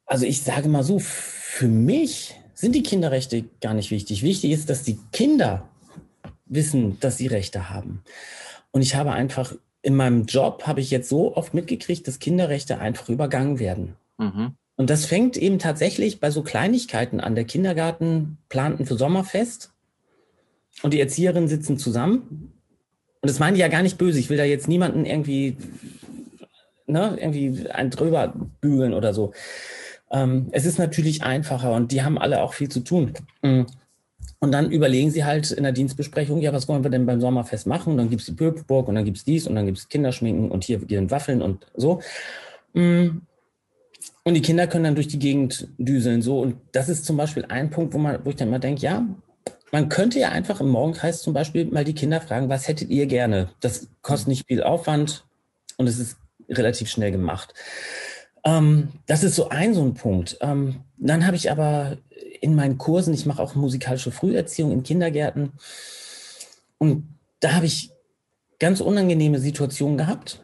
Also 0.06 0.26
ich 0.26 0.42
sage 0.42 0.68
mal 0.68 0.84
so, 0.84 1.00
für 1.00 1.68
mich 1.68 2.36
sind 2.56 2.74
die 2.74 2.84
Kinderrechte 2.84 3.46
gar 3.62 3.74
nicht 3.74 3.92
wichtig. 3.92 4.24
Wichtig 4.24 4.52
ist, 4.52 4.70
dass 4.70 4.84
die 4.84 5.00
Kinder 5.14 5.70
wissen, 6.46 7.00
dass 7.00 7.18
sie 7.18 7.28
Rechte 7.28 7.70
haben. 7.70 8.04
Und 8.72 8.82
ich 8.82 8.96
habe 8.96 9.12
einfach 9.12 9.54
in 9.82 9.96
meinem 9.96 10.26
Job 10.26 10.64
habe 10.66 10.82
ich 10.82 10.92
jetzt 10.92 11.08
so 11.08 11.38
oft 11.38 11.54
mitgekriegt, 11.54 12.08
dass 12.08 12.20
Kinderrechte 12.20 12.80
einfach 12.80 13.08
übergangen 13.08 13.60
werden. 13.60 13.96
Mhm. 14.18 14.56
Und 14.80 14.90
das 14.90 15.06
fängt 15.06 15.36
eben 15.36 15.60
tatsächlich 15.60 16.22
bei 16.22 16.32
so 16.32 16.42
Kleinigkeiten 16.42 17.20
an. 17.20 17.36
Der 17.36 17.44
Kindergarten 17.44 18.38
plant 18.48 18.80
ein 18.80 18.86
für 18.86 18.96
Sommerfest 18.96 19.72
und 20.84 20.94
die 20.94 21.02
Erzieherinnen 21.02 21.50
sitzen 21.50 21.78
zusammen 21.78 22.54
und 23.22 23.30
das 23.30 23.40
meine 23.40 23.56
ich 23.56 23.62
ja 23.62 23.68
gar 23.68 23.84
nicht 23.84 23.98
böse. 23.98 24.20
Ich 24.20 24.30
will 24.30 24.38
da 24.38 24.46
jetzt 24.46 24.68
niemanden 24.68 25.06
irgendwie, 25.06 25.58
ne, 26.88 27.18
irgendwie 27.20 27.70
ein 27.70 27.90
drüber 27.90 28.34
bügeln 28.62 28.94
oder 28.94 29.14
so. 29.14 29.34
Ähm, 30.12 30.48
es 30.52 30.66
ist 30.66 30.80
natürlich 30.80 31.24
einfacher 31.24 31.74
und 31.74 31.92
die 31.92 32.02
haben 32.02 32.18
alle 32.18 32.42
auch 32.42 32.54
viel 32.54 32.70
zu 32.70 32.80
tun. 32.80 33.14
Mm. 33.42 33.64
Und 34.42 34.54
dann 34.54 34.72
überlegen 34.72 35.12
sie 35.12 35.26
halt 35.26 35.52
in 35.52 35.64
der 35.64 35.74
Dienstbesprechung, 35.74 36.40
ja, 36.40 36.54
was 36.54 36.70
wollen 36.70 36.84
wir 36.84 36.90
denn 36.90 37.06
beim 37.06 37.20
Sommerfest 37.20 37.68
machen? 37.68 37.92
Und 37.92 37.98
dann 37.98 38.10
gibt's 38.10 38.26
die 38.26 38.32
Pöpelburg 38.32 38.88
und 38.88 38.96
dann 38.96 39.04
gibt's 39.04 39.26
dies 39.26 39.46
und 39.48 39.56
dann 39.56 39.66
gibt's 39.66 39.90
Kinderschminken 39.90 40.50
und 40.50 40.64
hier 40.64 40.80
gehen 40.80 41.12
Waffeln 41.12 41.42
und 41.42 41.68
so. 41.76 42.00
Mm. 42.74 43.20
Und 44.30 44.36
die 44.36 44.44
Kinder 44.44 44.68
können 44.68 44.84
dann 44.84 44.94
durch 44.94 45.08
die 45.08 45.18
Gegend 45.18 45.70
düseln 45.80 46.22
so. 46.22 46.40
Und 46.40 46.58
das 46.72 46.88
ist 46.88 47.04
zum 47.04 47.18
Beispiel 47.18 47.46
ein 47.46 47.72
Punkt, 47.72 47.96
wo 47.96 47.98
man, 47.98 48.24
wo 48.24 48.30
ich 48.30 48.36
dann 48.36 48.52
mal 48.52 48.60
denke, 48.60 48.84
ja, 48.84 49.04
man 49.72 49.90
könnte 49.90 50.20
ja 50.20 50.30
einfach 50.30 50.62
im 50.62 50.70
Morgenkreis 50.70 51.24
zum 51.24 51.34
Beispiel 51.34 51.66
mal 51.66 51.84
die 51.84 51.96
Kinder 51.96 52.22
fragen, 52.22 52.48
was 52.48 52.68
hättet 52.68 52.92
ihr 52.92 53.08
gerne? 53.08 53.50
Das 53.60 53.88
kostet 54.04 54.28
nicht 54.28 54.46
viel 54.46 54.62
Aufwand 54.62 55.26
und 55.78 55.88
es 55.88 55.98
ist 55.98 56.18
relativ 56.48 56.92
schnell 56.92 57.12
gemacht. 57.12 57.56
Ähm, 58.44 58.90
das 59.08 59.24
ist 59.24 59.36
so 59.36 59.50
ein 59.50 59.74
so 59.74 59.82
ein 59.82 59.96
Punkt. 59.96 60.38
Ähm, 60.42 60.82
dann 60.98 61.26
habe 61.26 61.36
ich 61.36 61.50
aber 61.50 61.98
in 62.40 62.54
meinen 62.54 62.78
Kursen, 62.78 63.16
ich 63.16 63.26
mache 63.26 63.42
auch 63.42 63.56
musikalische 63.56 64.12
Früherziehung 64.12 64.72
in 64.72 64.84
Kindergärten 64.84 65.54
und 66.78 67.08
da 67.40 67.54
habe 67.54 67.66
ich 67.66 67.90
ganz 68.60 68.80
unangenehme 68.80 69.40
Situationen 69.40 69.98
gehabt, 69.98 70.44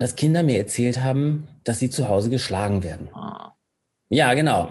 dass 0.00 0.16
Kinder 0.16 0.42
mir 0.42 0.56
erzählt 0.56 1.02
haben, 1.02 1.46
dass 1.62 1.78
sie 1.78 1.90
zu 1.90 2.08
Hause 2.08 2.30
geschlagen 2.30 2.82
werden. 2.82 3.10
Ah. 3.12 3.54
Ja, 4.08 4.32
genau. 4.32 4.70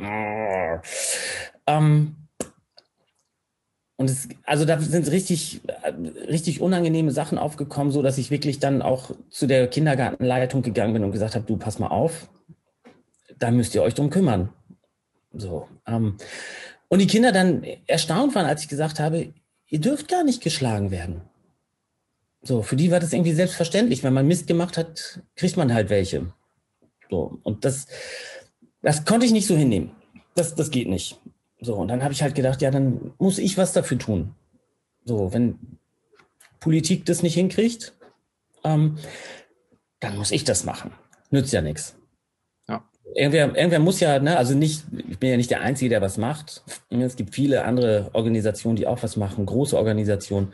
Ähm, 1.67 2.15
und 3.95 4.09
es, 4.09 4.27
also 4.43 4.65
da 4.65 4.79
sind 4.79 5.09
richtig, 5.12 5.62
richtig 6.27 6.62
unangenehme 6.62 7.12
Sachen 7.12 7.38
aufgekommen, 7.38 7.91
so 7.91 8.01
dass 8.01 8.17
ich 8.17 8.31
wirklich 8.31 8.57
dann 8.57 8.81
auch 8.81 9.12
zu 9.29 9.45
der 9.45 9.67
Kindergartenleitung 9.67 10.63
gegangen 10.63 10.93
bin 10.93 11.03
und 11.03 11.12
gesagt 11.12 11.36
habe, 11.36 11.45
du 11.45 11.57
pass 11.57 11.77
mal 11.77 11.89
auf, 11.89 12.27
da 13.38 13.51
müsst 13.51 13.75
ihr 13.75 13.83
euch 13.83 13.93
drum 13.93 14.09
kümmern. 14.09 14.50
So. 15.31 15.69
Ähm, 15.86 16.17
und 16.88 17.00
die 17.00 17.07
Kinder 17.07 17.31
dann 17.31 17.63
erstaunt 17.86 18.33
waren, 18.33 18.48
als 18.48 18.63
ich 18.63 18.67
gesagt 18.67 19.00
habe, 19.00 19.31
ihr 19.67 19.79
dürft 19.79 20.07
gar 20.07 20.24
nicht 20.24 20.41
geschlagen 20.41 20.89
werden. 20.89 21.28
So, 22.41 22.62
für 22.63 22.75
die 22.75 22.91
war 22.91 23.00
das 23.00 23.13
irgendwie 23.13 23.34
selbstverständlich. 23.34 24.03
Wenn 24.03 24.13
man 24.13 24.27
Mist 24.27 24.48
gemacht 24.48 24.77
hat, 24.77 25.22
kriegt 25.36 25.58
man 25.58 25.74
halt 25.74 25.89
welche. 25.89 26.34
So, 27.10 27.39
und 27.43 27.65
das, 27.65 27.88
das 28.81 29.05
konnte 29.05 29.25
ich 29.25 29.31
nicht 29.31 29.48
so 29.48 29.55
hinnehmen. 29.55 29.91
Das, 30.36 30.55
das 30.55 30.72
geht 30.72 30.88
nicht. 30.88 31.19
So, 31.60 31.75
und 31.75 31.89
dann 31.89 32.03
habe 32.03 32.13
ich 32.13 32.22
halt 32.22 32.36
gedacht, 32.36 32.62
ja, 32.62 32.72
dann 32.72 33.12
muss 33.17 33.38
ich 33.38 33.58
was 33.58 33.74
dafür 33.74 33.98
tun. 33.98 34.36
So, 35.03 35.34
wenn 35.34 35.60
Politik 36.60 37.05
das 37.05 37.24
nicht 37.24 37.34
hinkriegt, 37.34 37.93
ähm, 38.63 38.98
dann 40.00 40.17
muss 40.17 40.31
ich 40.31 40.43
das 40.43 40.63
machen. 40.63 40.91
Nützt 41.31 41.51
ja 41.51 41.62
nichts. 41.62 41.96
Ja. 42.67 42.88
Irgendwer, 43.15 43.55
irgendwer 43.55 43.79
muss 43.79 44.00
ja, 44.00 44.19
ne, 44.19 44.38
also 44.38 44.55
nicht, 44.55 44.86
ich 45.10 45.19
bin 45.19 45.29
ja 45.29 45.38
nicht 45.38 45.51
der 45.51 45.62
Einzige, 45.62 45.89
der 45.89 46.01
was 46.01 46.17
macht. 46.17 46.63
Es 46.89 47.15
gibt 47.15 47.36
viele 47.36 47.65
andere 47.65 48.10
Organisationen, 48.13 48.77
die 48.77 48.88
auch 48.88 49.03
was 49.03 49.17
machen, 49.17 49.46
große 49.46 49.77
Organisationen. 49.77 50.53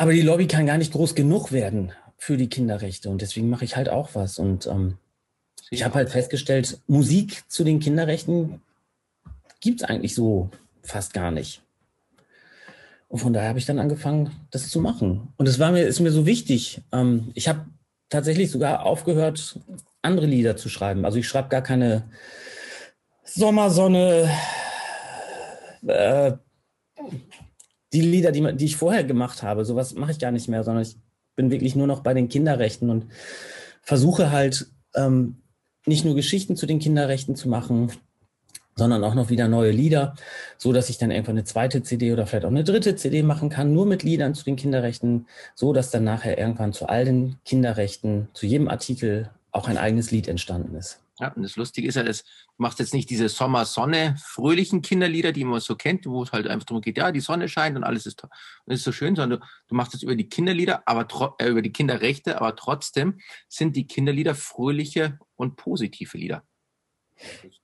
Aber 0.00 0.14
die 0.14 0.22
Lobby 0.22 0.46
kann 0.46 0.64
gar 0.64 0.78
nicht 0.78 0.94
groß 0.94 1.14
genug 1.14 1.52
werden 1.52 1.92
für 2.16 2.38
die 2.38 2.48
Kinderrechte 2.48 3.10
und 3.10 3.20
deswegen 3.20 3.50
mache 3.50 3.66
ich 3.66 3.76
halt 3.76 3.90
auch 3.90 4.14
was. 4.14 4.38
Und 4.38 4.66
ähm, 4.66 4.96
ich 5.68 5.84
habe 5.84 5.96
halt 5.96 6.08
festgestellt, 6.08 6.80
Musik 6.86 7.42
zu 7.48 7.64
den 7.64 7.80
Kinderrechten 7.80 8.62
gibt 9.60 9.82
es 9.82 9.86
eigentlich 9.86 10.14
so 10.14 10.48
fast 10.82 11.12
gar 11.12 11.30
nicht. 11.30 11.60
Und 13.08 13.18
von 13.18 13.34
daher 13.34 13.50
habe 13.50 13.58
ich 13.58 13.66
dann 13.66 13.78
angefangen, 13.78 14.30
das 14.50 14.70
zu 14.70 14.80
machen. 14.80 15.34
Und 15.36 15.46
es 15.46 15.58
war 15.58 15.70
mir, 15.70 15.82
ist 15.82 16.00
mir 16.00 16.12
so 16.12 16.24
wichtig. 16.24 16.80
Ähm, 16.92 17.30
ich 17.34 17.46
habe 17.46 17.66
tatsächlich 18.08 18.50
sogar 18.50 18.86
aufgehört, 18.86 19.60
andere 20.00 20.24
Lieder 20.24 20.56
zu 20.56 20.70
schreiben. 20.70 21.04
Also 21.04 21.18
ich 21.18 21.28
schreibe 21.28 21.50
gar 21.50 21.62
keine 21.62 22.04
Sommersonne, 23.22 24.30
äh, 25.86 26.32
die 27.92 28.00
Lieder, 28.00 28.32
die, 28.32 28.56
die 28.56 28.64
ich 28.66 28.76
vorher 28.76 29.04
gemacht 29.04 29.42
habe. 29.42 29.64
Sowas 29.64 29.94
mache 29.94 30.12
ich 30.12 30.18
gar 30.18 30.30
nicht 30.30 30.48
mehr, 30.48 30.64
sondern 30.64 30.82
ich 30.82 30.96
bin 31.36 31.50
wirklich 31.50 31.76
nur 31.76 31.86
noch 31.86 32.00
bei 32.00 32.14
den 32.14 32.28
Kinderrechten 32.28 32.90
und 32.90 33.06
versuche 33.82 34.30
halt 34.30 34.66
ähm, 34.94 35.36
nicht 35.86 36.04
nur 36.04 36.14
Geschichten 36.14 36.56
zu 36.56 36.66
den 36.66 36.78
Kinderrechten 36.78 37.36
zu 37.36 37.48
machen, 37.48 37.90
sondern 38.76 39.04
auch 39.04 39.14
noch 39.14 39.30
wieder 39.30 39.48
neue 39.48 39.72
Lieder, 39.72 40.14
so 40.56 40.72
dass 40.72 40.88
ich 40.88 40.98
dann 40.98 41.10
irgendwann 41.10 41.36
eine 41.36 41.44
zweite 41.44 41.82
CD 41.82 42.12
oder 42.12 42.26
vielleicht 42.26 42.44
auch 42.44 42.50
eine 42.50 42.64
dritte 42.64 42.96
CD 42.96 43.22
machen 43.22 43.50
kann, 43.50 43.72
nur 43.72 43.86
mit 43.86 44.02
Liedern 44.02 44.34
zu 44.34 44.44
den 44.44 44.56
Kinderrechten, 44.56 45.26
so 45.54 45.72
dass 45.72 45.90
dann 45.90 46.04
nachher 46.04 46.38
irgendwann 46.38 46.72
zu 46.72 46.88
all 46.88 47.04
den 47.04 47.36
Kinderrechten, 47.44 48.28
zu 48.32 48.46
jedem 48.46 48.68
Artikel 48.68 49.30
auch 49.52 49.68
ein 49.68 49.78
eigenes 49.78 50.10
Lied 50.10 50.28
entstanden 50.28 50.74
ist. 50.76 51.00
Ja, 51.20 51.32
und 51.32 51.42
das 51.42 51.56
Lustige 51.56 51.86
ist 51.86 51.96
ja, 51.96 52.02
dass 52.02 52.22
du 52.22 52.28
machst 52.56 52.78
jetzt 52.78 52.94
nicht 52.94 53.10
diese 53.10 53.28
Sommer-Sonne, 53.28 54.16
fröhlichen 54.24 54.80
Kinderlieder, 54.80 55.32
die 55.32 55.44
man 55.44 55.60
so 55.60 55.76
kennt, 55.76 56.06
wo 56.06 56.22
es 56.22 56.32
halt 56.32 56.46
einfach 56.46 56.64
darum 56.64 56.80
geht, 56.80 56.96
ja, 56.96 57.12
die 57.12 57.20
Sonne 57.20 57.48
scheint 57.48 57.76
und 57.76 57.84
alles 57.84 58.06
ist, 58.06 58.22
und 58.22 58.72
ist 58.72 58.84
so 58.84 58.92
schön, 58.92 59.16
sondern 59.16 59.40
du, 59.40 59.46
du 59.68 59.74
machst 59.74 59.94
es 59.94 60.02
über 60.02 60.16
die 60.16 60.28
Kinderlieder, 60.28 60.82
aber 60.86 61.06
äh, 61.38 61.48
über 61.48 61.62
die 61.62 61.72
Kinderrechte, 61.72 62.40
aber 62.40 62.56
trotzdem 62.56 63.20
sind 63.48 63.76
die 63.76 63.86
Kinderlieder 63.86 64.34
fröhliche 64.34 65.18
und 65.36 65.56
positive 65.56 66.16
Lieder. 66.16 66.42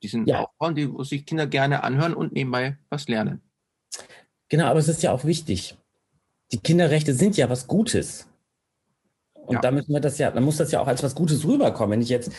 Die 0.02 0.08
sind 0.08 0.28
ja. 0.28 0.46
auch 0.58 0.72
die 0.72 0.92
sich 1.00 1.24
Kinder 1.24 1.46
gerne 1.46 1.82
anhören 1.82 2.14
und 2.14 2.32
nebenbei 2.32 2.78
was 2.90 3.08
lernen. 3.08 3.40
Genau, 4.48 4.66
aber 4.66 4.78
es 4.78 4.88
ist 4.88 5.02
ja 5.02 5.12
auch 5.12 5.24
wichtig. 5.24 5.76
Die 6.52 6.58
Kinderrechte 6.58 7.14
sind 7.14 7.36
ja 7.36 7.48
was 7.48 7.66
Gutes. 7.66 8.28
Und 9.34 9.54
ja. 9.54 9.60
da 9.60 9.70
müssen 9.70 9.92
wir 9.92 10.00
das 10.00 10.18
ja, 10.18 10.30
da 10.30 10.40
muss 10.40 10.56
das 10.56 10.72
ja 10.72 10.80
auch 10.80 10.86
als 10.86 11.02
was 11.02 11.14
Gutes 11.14 11.44
rüberkommen. 11.44 11.92
Wenn 11.92 12.02
ich 12.02 12.08
jetzt 12.08 12.32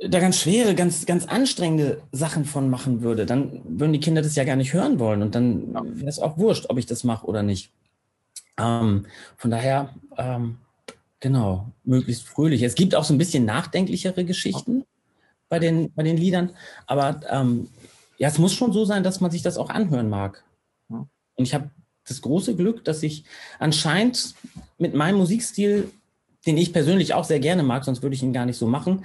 da 0.00 0.20
ganz 0.20 0.40
schwere, 0.40 0.74
ganz, 0.74 1.06
ganz 1.06 1.26
anstrengende 1.26 2.02
Sachen 2.12 2.44
von 2.44 2.68
machen 2.68 3.02
würde, 3.02 3.24
dann 3.24 3.62
würden 3.64 3.92
die 3.92 4.00
Kinder 4.00 4.22
das 4.22 4.36
ja 4.36 4.44
gar 4.44 4.56
nicht 4.56 4.74
hören 4.74 4.98
wollen. 4.98 5.22
Und 5.22 5.34
dann 5.34 5.74
wäre 5.74 6.08
es 6.08 6.18
auch 6.18 6.36
wurscht, 6.36 6.66
ob 6.68 6.78
ich 6.78 6.86
das 6.86 7.04
mache 7.04 7.26
oder 7.26 7.42
nicht. 7.42 7.70
Ähm, 8.58 9.06
von 9.36 9.50
daher, 9.50 9.94
ähm, 10.18 10.58
genau, 11.20 11.72
möglichst 11.84 12.28
fröhlich. 12.28 12.62
Es 12.62 12.74
gibt 12.74 12.94
auch 12.94 13.04
so 13.04 13.14
ein 13.14 13.18
bisschen 13.18 13.44
nachdenklichere 13.46 14.24
Geschichten 14.24 14.84
bei 15.48 15.58
den, 15.58 15.92
bei 15.94 16.02
den 16.02 16.16
Liedern. 16.16 16.50
Aber 16.86 17.20
ähm, 17.30 17.68
ja, 18.18 18.28
es 18.28 18.38
muss 18.38 18.52
schon 18.52 18.72
so 18.72 18.84
sein, 18.84 19.02
dass 19.02 19.20
man 19.20 19.30
sich 19.30 19.42
das 19.42 19.56
auch 19.56 19.70
anhören 19.70 20.10
mag. 20.10 20.44
Und 20.88 21.08
ich 21.44 21.54
habe 21.54 21.70
das 22.06 22.22
große 22.22 22.54
Glück, 22.54 22.84
dass 22.84 23.02
ich 23.02 23.24
anscheinend 23.58 24.34
mit 24.78 24.94
meinem 24.94 25.18
Musikstil, 25.18 25.90
den 26.46 26.56
ich 26.56 26.72
persönlich 26.72 27.14
auch 27.14 27.24
sehr 27.24 27.40
gerne 27.40 27.62
mag, 27.62 27.84
sonst 27.84 28.02
würde 28.02 28.14
ich 28.14 28.22
ihn 28.22 28.32
gar 28.32 28.46
nicht 28.46 28.56
so 28.56 28.66
machen, 28.66 29.04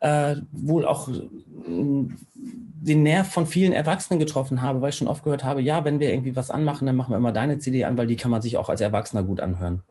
äh, 0.00 0.36
wohl 0.52 0.84
auch 0.84 1.08
äh, 1.08 1.20
den 1.66 3.02
Nerv 3.02 3.28
von 3.28 3.46
vielen 3.46 3.72
Erwachsenen 3.72 4.18
getroffen 4.18 4.62
habe, 4.62 4.80
weil 4.80 4.90
ich 4.90 4.96
schon 4.96 5.08
oft 5.08 5.24
gehört 5.24 5.44
habe, 5.44 5.60
ja, 5.60 5.84
wenn 5.84 6.00
wir 6.00 6.10
irgendwie 6.10 6.36
was 6.36 6.50
anmachen, 6.50 6.86
dann 6.86 6.96
machen 6.96 7.12
wir 7.12 7.16
immer 7.16 7.32
deine 7.32 7.58
CD 7.58 7.84
an, 7.84 7.98
weil 7.98 8.06
die 8.06 8.16
kann 8.16 8.30
man 8.30 8.42
sich 8.42 8.56
auch 8.56 8.68
als 8.68 8.80
Erwachsener 8.80 9.22
gut 9.22 9.40
anhören. 9.40 9.82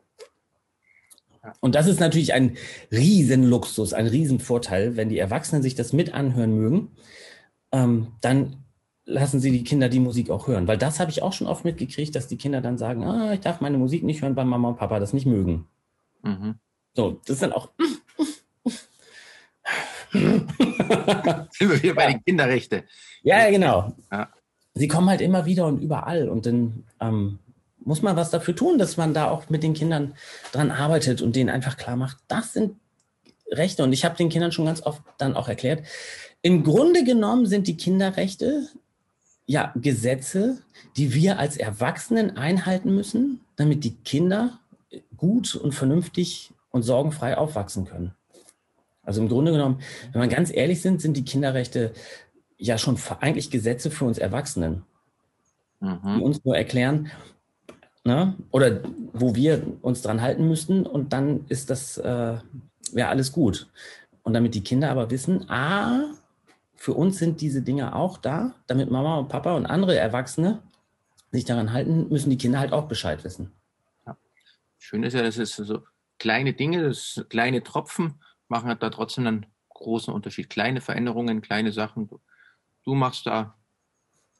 Und 1.60 1.76
das 1.76 1.88
ist 1.88 2.00
natürlich 2.00 2.34
ein 2.34 2.58
Riesenluxus, 2.92 3.94
ein 3.94 4.08
Riesenvorteil, 4.08 4.98
wenn 4.98 5.10
die 5.10 5.20
Erwachsenen 5.20 5.62
sich 5.62 5.76
das 5.76 5.94
mit 5.94 6.14
anhören 6.14 6.54
mögen, 6.56 6.92
ähm, 7.72 8.08
dann 8.22 8.64
lassen 9.06 9.40
sie 9.40 9.52
die 9.52 9.64
Kinder 9.64 9.88
die 9.88 10.02
Musik 10.02 10.30
auch 10.30 10.48
hören. 10.48 10.68
Weil 10.68 10.78
das 10.78 11.00
habe 11.00 11.12
ich 11.12 11.22
auch 11.22 11.34
schon 11.34 11.48
oft 11.48 11.64
mitgekriegt, 11.64 12.16
dass 12.16 12.28
die 12.28 12.38
Kinder 12.38 12.62
dann 12.62 12.78
sagen, 12.78 13.04
ah, 13.06 13.34
ich 13.34 13.40
darf 13.40 13.62
meine 13.62 13.78
Musik 13.78 14.04
nicht 14.04 14.22
hören, 14.22 14.36
weil 14.36 14.46
Mama 14.46 14.70
und 14.70 14.78
Papa 14.78 15.00
das 15.00 15.14
nicht 15.14 15.26
mögen. 15.26 15.68
Mhm. 16.24 16.56
So, 16.98 17.22
das 17.26 17.36
ist 17.36 17.44
dann 17.44 17.54
auch. 17.54 17.70
Sind 20.12 20.50
wir 21.60 21.84
wieder 21.84 21.94
bei 21.94 22.08
den 22.08 22.26
Kinderrechten. 22.26 22.82
Ja, 23.22 23.52
genau. 23.52 23.94
Ja. 24.12 24.30
Sie 24.74 24.88
kommen 24.88 25.08
halt 25.08 25.22
immer 25.22 25.46
wieder 25.46 25.68
und 25.68 25.80
überall. 25.80 26.28
Und 26.28 26.48
dann 26.48 26.86
ähm, 27.00 27.38
muss 27.78 28.02
man 28.02 28.16
was 28.16 28.32
dafür 28.32 28.56
tun, 28.56 28.80
dass 28.80 28.98
man 28.98 29.14
da 29.14 29.30
auch 29.30 29.48
mit 29.52 29.62
den 29.62 29.76
Kindern 29.76 30.16
dran 30.52 30.72
arbeitet 30.72 31.22
und 31.22 31.36
denen 31.36 31.52
einfach 31.52 31.78
klar 31.78 31.98
macht, 31.98 32.18
das 32.28 32.54
sind 32.54 32.78
Rechte. 33.52 33.84
Und 33.84 33.94
ich 33.94 34.04
habe 34.04 34.18
den 34.18 34.30
Kindern 34.30 34.52
schon 34.52 34.66
ganz 34.66 34.82
oft 34.82 35.04
dann 35.20 35.36
auch 35.36 35.48
erklärt, 35.48 35.86
im 36.42 36.64
Grunde 36.64 37.04
genommen 37.04 37.46
sind 37.46 37.68
die 37.68 37.78
Kinderrechte 37.78 38.70
ja 39.46 39.72
Gesetze, 39.76 40.64
die 40.96 41.14
wir 41.14 41.38
als 41.38 41.58
Erwachsenen 41.58 42.38
einhalten 42.38 42.96
müssen, 42.96 43.42
damit 43.56 43.84
die 43.84 43.94
Kinder 43.98 44.58
gut 45.16 45.56
und 45.56 45.76
vernünftig 45.76 46.54
und 46.78 46.84
sorgenfrei 46.84 47.38
aufwachsen 47.38 47.86
können. 47.86 48.14
Also 49.04 49.22
im 49.22 49.30
Grunde 49.30 49.52
genommen, 49.52 49.80
wenn 50.12 50.22
wir 50.22 50.28
ganz 50.28 50.54
ehrlich 50.54 50.82
sind, 50.82 51.02
sind 51.02 51.18
die 51.18 51.26
Kinderrechte 51.26 51.94
ja 52.58 52.78
schon 52.78 52.98
eigentlich 53.20 53.50
Gesetze 53.50 53.90
für 53.90 54.06
uns 54.06 54.18
Erwachsenen, 54.18 54.84
mhm. 55.80 56.00
die 56.04 56.22
uns 56.22 56.46
nur 56.46 56.56
erklären, 56.56 57.10
ne? 58.04 58.36
oder 58.52 58.82
wo 59.14 59.34
wir 59.34 59.66
uns 59.82 60.02
dran 60.02 60.22
halten 60.22 60.48
müssten 60.48 60.86
und 60.86 61.14
dann 61.14 61.46
ist 61.50 61.70
das 61.70 61.98
äh, 61.98 62.38
ja 62.94 63.10
alles 63.10 63.32
gut. 63.32 63.68
Und 64.24 64.34
damit 64.34 64.56
die 64.56 64.64
Kinder 64.64 64.92
aber 64.92 65.10
wissen, 65.10 65.50
ah, 65.50 66.04
für 66.76 66.94
uns 66.94 67.18
sind 67.18 67.42
diese 67.42 67.62
Dinge 67.62 67.96
auch 67.96 68.18
da, 68.18 68.56
damit 68.68 68.92
Mama 68.92 69.18
und 69.18 69.30
Papa 69.30 69.56
und 69.56 69.66
andere 69.66 69.98
Erwachsene 69.98 70.62
sich 71.32 71.46
daran 71.46 71.74
halten, 71.74 72.08
müssen 72.10 72.30
die 72.30 72.38
Kinder 72.38 72.60
halt 72.60 72.74
auch 72.74 72.88
Bescheid 72.88 73.24
wissen. 73.24 73.52
Ja. 74.06 74.18
Schön 74.78 75.04
ist 75.04 75.14
ja, 75.14 75.22
dass 75.22 75.38
es 75.38 75.56
so 75.56 75.82
kleine 76.20 76.54
Dinge, 76.54 76.94
kleine 77.30 77.64
Tropfen 77.64 78.22
machen 78.48 78.70
halt 78.70 78.84
da 78.84 78.90
trotzdem 78.90 79.28
einen 79.28 79.46
großen 79.70 80.14
Unterschied. 80.14 80.50
Kleine 80.50 80.82
Veränderungen, 80.82 81.42
kleine 81.42 81.72
Sachen. 81.72 82.10
Du 82.84 82.96
machst 82.96 83.26
da 83.26 83.56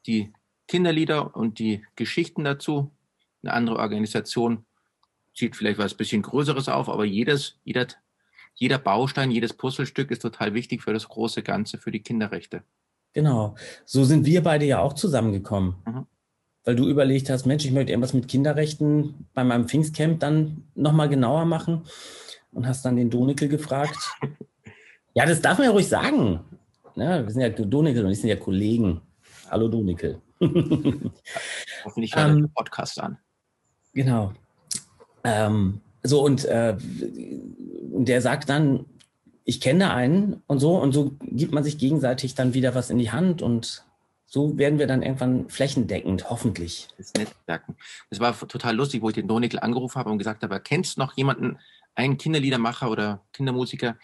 die 0.06 0.32
Kinderlieder 0.66 1.36
und 1.36 1.58
die 1.58 1.84
Geschichten 1.96 2.44
dazu 2.44 2.90
eine 3.42 3.52
andere 3.52 3.76
Organisation 3.76 4.64
zieht 5.34 5.54
vielleicht 5.54 5.78
was 5.78 5.94
bisschen 5.94 6.22
Größeres 6.22 6.68
auf, 6.68 6.88
aber 6.88 7.04
jedes, 7.04 7.58
jeder, 7.64 7.86
jeder 8.54 8.78
Baustein, 8.78 9.30
jedes 9.30 9.52
Puzzlestück 9.52 10.10
ist 10.10 10.22
total 10.22 10.54
wichtig 10.54 10.82
für 10.82 10.92
das 10.92 11.08
große 11.08 11.42
Ganze, 11.42 11.78
für 11.78 11.92
die 11.92 12.02
Kinderrechte. 12.02 12.64
Genau. 13.12 13.56
So 13.84 14.04
sind 14.04 14.26
wir 14.26 14.42
beide 14.42 14.64
ja 14.64 14.80
auch 14.80 14.94
zusammengekommen. 14.94 15.76
Mhm. 15.86 16.06
Weil 16.68 16.76
du 16.76 16.86
überlegt 16.86 17.30
hast, 17.30 17.46
Mensch, 17.46 17.64
ich 17.64 17.72
möchte 17.72 17.92
irgendwas 17.92 18.12
mit 18.12 18.28
Kinderrechten 18.28 19.26
bei 19.32 19.42
meinem 19.42 19.70
Pfingstcamp 19.70 20.20
dann 20.20 20.64
nochmal 20.74 21.08
genauer 21.08 21.46
machen 21.46 21.84
und 22.52 22.66
hast 22.66 22.84
dann 22.84 22.96
den 22.96 23.08
Donikel 23.08 23.48
gefragt. 23.48 23.96
Ja, 25.14 25.26
das 25.26 25.40
darf 25.40 25.58
man 25.58 25.64
ja 25.64 25.72
ruhig 25.72 25.88
sagen. 25.88 26.38
Ja, 26.94 27.24
wir 27.24 27.30
sind 27.32 27.40
ja 27.40 27.48
Donikel 27.48 28.04
und 28.04 28.12
ich 28.12 28.20
sind 28.20 28.28
ja 28.28 28.36
Kollegen. 28.36 29.00
Hallo 29.50 29.66
Donikel. 29.66 30.20
Hoffentlich 31.84 32.14
hört 32.14 32.28
ähm, 32.28 32.42
der 32.42 32.50
Podcast 32.54 33.00
an. 33.00 33.18
Genau. 33.94 34.32
Ähm, 35.24 35.80
so, 36.04 36.22
und 36.22 36.44
äh, 36.44 36.76
der 36.78 38.20
sagt 38.20 38.48
dann, 38.48 38.84
ich 39.44 39.60
kenne 39.60 39.92
einen 39.92 40.42
und 40.46 40.60
so, 40.60 40.76
und 40.76 40.92
so 40.92 41.16
gibt 41.22 41.52
man 41.52 41.64
sich 41.64 41.78
gegenseitig 41.78 42.36
dann 42.36 42.54
wieder 42.54 42.76
was 42.76 42.90
in 42.90 42.98
die 42.98 43.10
Hand 43.10 43.42
und 43.42 43.87
so 44.30 44.58
werden 44.58 44.78
wir 44.78 44.86
dann 44.86 45.02
irgendwann 45.02 45.48
flächendeckend, 45.48 46.28
hoffentlich. 46.28 46.88
Das 46.98 47.14
Netzwerken. 47.14 47.76
Das 48.10 48.20
war 48.20 48.38
total 48.46 48.76
lustig, 48.76 49.00
wo 49.00 49.08
ich 49.08 49.14
den 49.14 49.26
Donickel 49.26 49.58
angerufen 49.58 49.98
habe 49.98 50.10
und 50.10 50.18
gesagt 50.18 50.42
habe, 50.42 50.60
kennst 50.60 50.96
du 50.96 51.00
noch 51.00 51.16
jemanden, 51.16 51.58
einen 51.94 52.18
Kinderliedermacher 52.18 52.90
oder 52.90 53.26
Kindermusiker, 53.32 53.96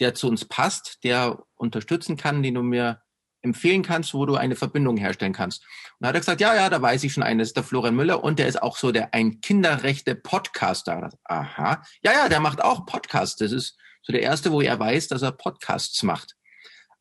der 0.00 0.14
zu 0.14 0.28
uns 0.28 0.46
passt, 0.46 1.04
der 1.04 1.44
unterstützen 1.56 2.16
kann, 2.16 2.42
den 2.42 2.54
du 2.54 2.62
mir 2.62 3.02
empfehlen 3.42 3.82
kannst, 3.82 4.14
wo 4.14 4.24
du 4.26 4.34
eine 4.34 4.56
Verbindung 4.56 4.96
herstellen 4.96 5.34
kannst. 5.34 5.62
Und 5.62 6.00
da 6.00 6.08
hat 6.08 6.16
er 6.16 6.20
gesagt, 6.20 6.40
ja, 6.40 6.54
ja, 6.54 6.70
da 6.70 6.80
weiß 6.80 7.04
ich 7.04 7.12
schon 7.12 7.22
einen, 7.22 7.38
das 7.38 7.48
ist 7.48 7.56
der 7.56 7.62
Florian 7.62 7.94
Müller 7.94 8.24
und 8.24 8.38
der 8.38 8.48
ist 8.48 8.60
auch 8.60 8.78
so 8.78 8.92
der 8.92 9.12
ein 9.14 9.40
kinderrechte 9.42 10.14
Podcaster. 10.14 11.10
Aha. 11.24 11.82
Ja, 12.02 12.12
ja, 12.12 12.28
der 12.28 12.40
macht 12.40 12.62
auch 12.62 12.86
Podcasts. 12.86 13.36
Das 13.36 13.52
ist 13.52 13.76
so 14.02 14.12
der 14.12 14.22
erste, 14.22 14.52
wo 14.52 14.62
er 14.62 14.78
weiß, 14.78 15.08
dass 15.08 15.22
er 15.22 15.32
Podcasts 15.32 16.02
macht. 16.02 16.34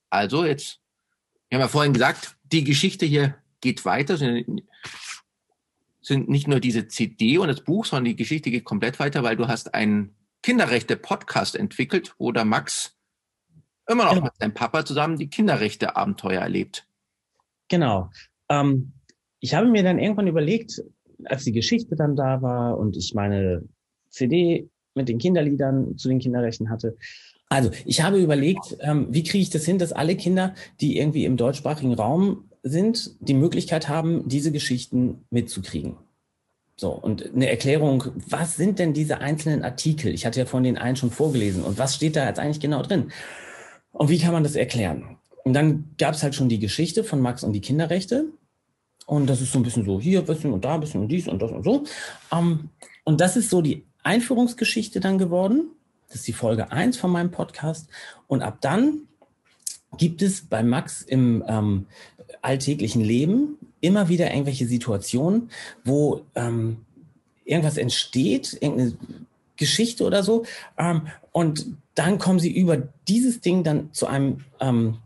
Also 0.10 0.46
jetzt, 0.46 0.80
wir 1.50 1.58
haben 1.58 1.62
ja 1.64 1.68
vorhin 1.70 1.94
gesagt, 1.94 2.35
die 2.52 2.64
Geschichte 2.64 3.06
hier 3.06 3.36
geht 3.62 3.86
weiter. 3.86 4.18
Sind, 4.18 4.64
nicht 6.10 6.48
nur 6.48 6.60
diese 6.60 6.88
CD 6.88 7.38
und 7.38 7.48
das 7.48 7.62
Buch, 7.62 7.86
sondern 7.86 8.06
die 8.06 8.16
Geschichte 8.16 8.52
geht 8.52 8.64
komplett 8.64 9.00
weiter, 9.00 9.24
weil 9.24 9.36
du 9.36 9.48
hast 9.48 9.74
einen 9.74 10.16
Kinderrechte-Podcast 10.44 11.56
entwickelt, 11.56 12.14
wo 12.20 12.32
der 12.32 12.46
Max 12.46 12.96
immer 13.88 14.06
noch 14.06 14.14
genau. 14.14 14.26
mit 14.26 14.36
seinem 14.38 14.54
Papa 14.54 14.86
zusammen 14.86 15.18
die 15.18 15.30
Kinderrechte-Abenteuer 15.30 16.42
erlebt. 16.42 16.88
Genau. 17.68 18.12
Ähm, 18.50 18.94
ich 19.40 19.56
habe 19.56 19.68
mir 19.68 19.84
dann 19.84 20.00
irgendwann 20.00 20.28
überlegt, 20.28 20.84
als 21.26 21.44
die 21.44 21.52
Geschichte 21.52 21.96
dann 21.96 22.16
da 22.16 22.42
war 22.42 22.78
und 22.78 22.96
ich 22.98 23.14
meine 23.14 23.68
CD 24.10 24.70
mit 24.94 25.10
den 25.10 25.18
Kinderliedern 25.18 25.98
zu 25.98 26.08
den 26.08 26.20
Kinderrechten 26.20 26.70
hatte, 26.70 26.98
also, 27.50 27.70
ich 27.86 28.02
habe 28.02 28.20
überlegt, 28.20 28.78
ähm, 28.80 29.08
wie 29.10 29.24
kriege 29.24 29.42
ich 29.42 29.50
das 29.50 29.66
hin, 29.66 29.78
dass 29.78 29.94
alle 29.94 30.16
Kinder, 30.16 30.56
die 30.82 30.98
irgendwie 30.98 31.26
im 31.26 31.38
deutschsprachigen 31.38 31.94
Raum 31.94 32.46
sind, 32.64 33.16
die 33.20 33.36
Möglichkeit 33.36 33.88
haben, 33.88 34.28
diese 34.28 34.52
Geschichten 34.52 35.26
mitzukriegen. 35.30 35.98
So, 36.78 36.90
und 36.90 37.34
eine 37.34 37.50
Erklärung, 37.50 38.06
was 38.28 38.58
sind 38.58 38.80
denn 38.80 38.94
diese 38.94 39.20
einzelnen 39.20 39.64
Artikel? 39.64 40.14
Ich 40.14 40.26
hatte 40.26 40.40
ja 40.40 40.46
von 40.46 40.64
den 40.64 40.78
einen 40.78 40.98
schon 40.98 41.12
vorgelesen. 41.12 41.64
Und 41.64 41.78
was 41.78 41.96
steht 41.96 42.16
da 42.16 42.28
jetzt 42.28 42.40
eigentlich 42.40 42.60
genau 42.60 42.82
drin? 42.82 43.12
Und 43.92 44.10
wie 44.10 44.20
kann 44.20 44.34
man 44.34 44.44
das 44.44 44.56
erklären? 44.56 45.18
Und 45.46 45.54
dann 45.54 45.92
gab 45.98 46.16
es 46.16 46.24
halt 46.24 46.36
schon 46.36 46.50
die 46.50 46.60
Geschichte 46.60 47.04
von 47.04 47.22
Max 47.22 47.44
und 47.44 47.54
die 47.54 47.62
Kinderrechte. 47.62 48.26
Und 49.06 49.28
das 49.28 49.40
ist 49.40 49.54
so 49.54 49.60
ein 49.60 49.64
bisschen 49.64 49.86
so 49.86 50.02
hier 50.02 50.20
ein 50.20 50.26
bisschen 50.26 50.52
und 50.52 50.66
da 50.66 50.74
ein 50.74 50.80
bisschen 50.82 51.02
und 51.02 51.08
dies 51.08 51.28
und 51.28 51.42
das 51.42 51.52
und 51.52 51.64
so. 51.64 51.84
Um, 52.32 52.72
und 53.04 53.22
das 53.22 53.38
ist 53.38 53.52
so 53.52 53.62
die 53.62 53.86
Einführungsgeschichte 54.04 55.00
dann 55.00 55.18
geworden. 55.18 55.75
Das 56.08 56.18
ist 56.18 56.28
die 56.28 56.34
Folge 56.34 56.72
1 56.72 56.98
von 56.98 57.12
meinem 57.12 57.32
Podcast. 57.32 57.90
Und 58.28 58.42
ab 58.42 58.58
dann 58.62 59.02
gibt 59.98 60.22
es 60.22 60.46
bei 60.46 60.64
Max 60.64 61.02
im 61.02 61.44
ähm, 61.48 61.88
alltäglichen 62.42 63.02
Leben 63.02 63.58
immer 63.82 64.10
wieder 64.10 64.32
irgendwelche 64.32 64.68
Situationen, 64.68 65.50
wo 65.84 66.26
ähm, 66.36 66.86
irgendwas 67.44 67.78
entsteht, 67.78 68.58
irgendeine 68.60 68.98
Geschichte 69.58 70.04
oder 70.04 70.24
so. 70.24 70.46
Ähm, 70.78 71.08
und 71.32 71.68
dann 71.94 72.18
kommen 72.20 72.40
sie 72.40 72.52
über 72.52 72.78
dieses 73.08 73.42
Ding 73.42 73.64
dann 73.64 73.94
zu 73.94 74.08
einem 74.08 74.44
ähm, 74.60 74.98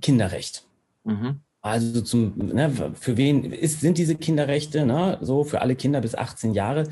Kinderrecht. 0.00 0.64
Mhm. 1.04 1.40
Also 1.62 2.00
zum, 2.00 2.34
ne, 2.38 2.72
für 2.98 3.16
wen 3.16 3.52
ist, 3.52 3.80
sind 3.80 3.98
diese 3.98 4.14
Kinderrechte? 4.14 4.86
Ne? 4.86 5.18
So 5.20 5.44
für 5.44 5.60
alle 5.60 5.76
Kinder 5.76 6.00
bis 6.00 6.14
18 6.14 6.54
Jahre. 6.54 6.84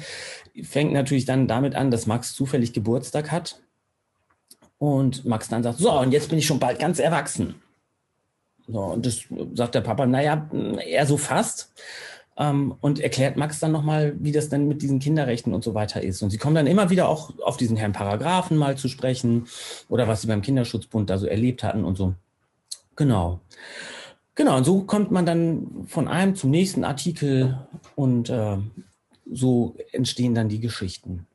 Fängt 0.63 0.93
natürlich 0.93 1.25
dann 1.25 1.49
damit 1.49 1.75
an, 1.75 1.91
dass 1.91 2.07
Max 2.07 2.35
zufällig 2.35 2.75
Geburtstag 2.75 3.31
hat. 3.31 3.61
Und 4.77 5.25
Max 5.25 5.49
dann 5.49 5.63
sagt, 5.63 5.79
so, 5.79 5.99
und 5.99 6.13
jetzt 6.13 6.29
bin 6.29 6.39
ich 6.39 6.47
schon 6.47 6.61
bald 6.61 6.79
ganz 6.79 6.99
erwachsen. 6.99 7.55
So, 8.69 8.81
und 8.81 9.07
das 9.07 9.23
sagt 9.55 9.75
der 9.75 9.81
Papa, 9.81 10.07
naja, 10.07 10.49
eher 10.87 11.07
so 11.07 11.17
fast. 11.17 11.73
Ähm, 12.37 12.77
und 12.81 13.01
erklärt 13.01 13.37
Max 13.37 13.59
dann 13.61 13.73
nochmal, 13.73 14.15
wie 14.21 14.31
das 14.33 14.51
dann 14.51 14.69
mit 14.69 14.83
diesen 14.83 15.01
Kinderrechten 15.01 15.55
und 15.55 15.65
so 15.65 15.75
weiter 15.75 16.03
ist. 16.03 16.23
Und 16.23 16.31
sie 16.31 16.39
kommen 16.39 16.55
dann 16.55 16.67
immer 16.67 16.91
wieder 16.91 17.09
auch 17.09 17.33
auf 17.41 17.57
diesen 17.57 17.79
Herrn 17.79 17.95
Paragraphen 17.95 18.59
mal 18.59 18.77
zu 18.77 18.89
sprechen 18.89 19.49
oder 19.89 20.07
was 20.07 20.21
sie 20.21 20.29
beim 20.29 20.43
Kinderschutzbund 20.43 21.09
da 21.09 21.17
so 21.17 21.27
erlebt 21.27 21.65
hatten 21.65 21.85
und 21.85 21.97
so. 21.97 22.15
Genau. 22.95 23.41
Genau, 24.39 24.57
und 24.57 24.63
so 24.63 24.85
kommt 24.85 25.11
man 25.11 25.27
dann 25.27 25.85
von 25.89 26.07
einem 26.07 26.37
zum 26.37 26.51
nächsten 26.51 26.85
Artikel 26.85 27.59
und 27.97 28.31
äh, 28.31 28.59
so 29.29 29.77
entstehen 29.91 30.33
dann 30.33 30.49
die 30.49 30.61
Geschichten. 30.61 31.27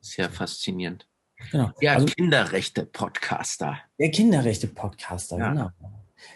Sehr 0.00 0.30
faszinierend. 0.30 1.08
Genau. 1.50 1.72
Der 1.82 1.94
also, 1.94 2.06
Kinderrechte-Podcaster. 2.06 3.76
Der 3.98 4.10
Kinderrechte-Podcaster, 4.12 5.36
ja. 5.38 5.48
genau. 5.48 5.70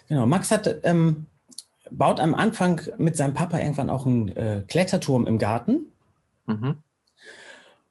Genau. 0.08 0.26
Max 0.26 0.50
hat, 0.50 0.80
ähm, 0.82 1.26
baut 1.88 2.18
am 2.18 2.34
Anfang 2.34 2.80
mit 2.98 3.16
seinem 3.16 3.34
Papa 3.34 3.60
irgendwann 3.60 3.90
auch 3.90 4.06
einen 4.06 4.30
äh, 4.30 4.64
Kletterturm 4.66 5.24
im 5.24 5.38
Garten. 5.38 5.86
Mhm. 6.46 6.82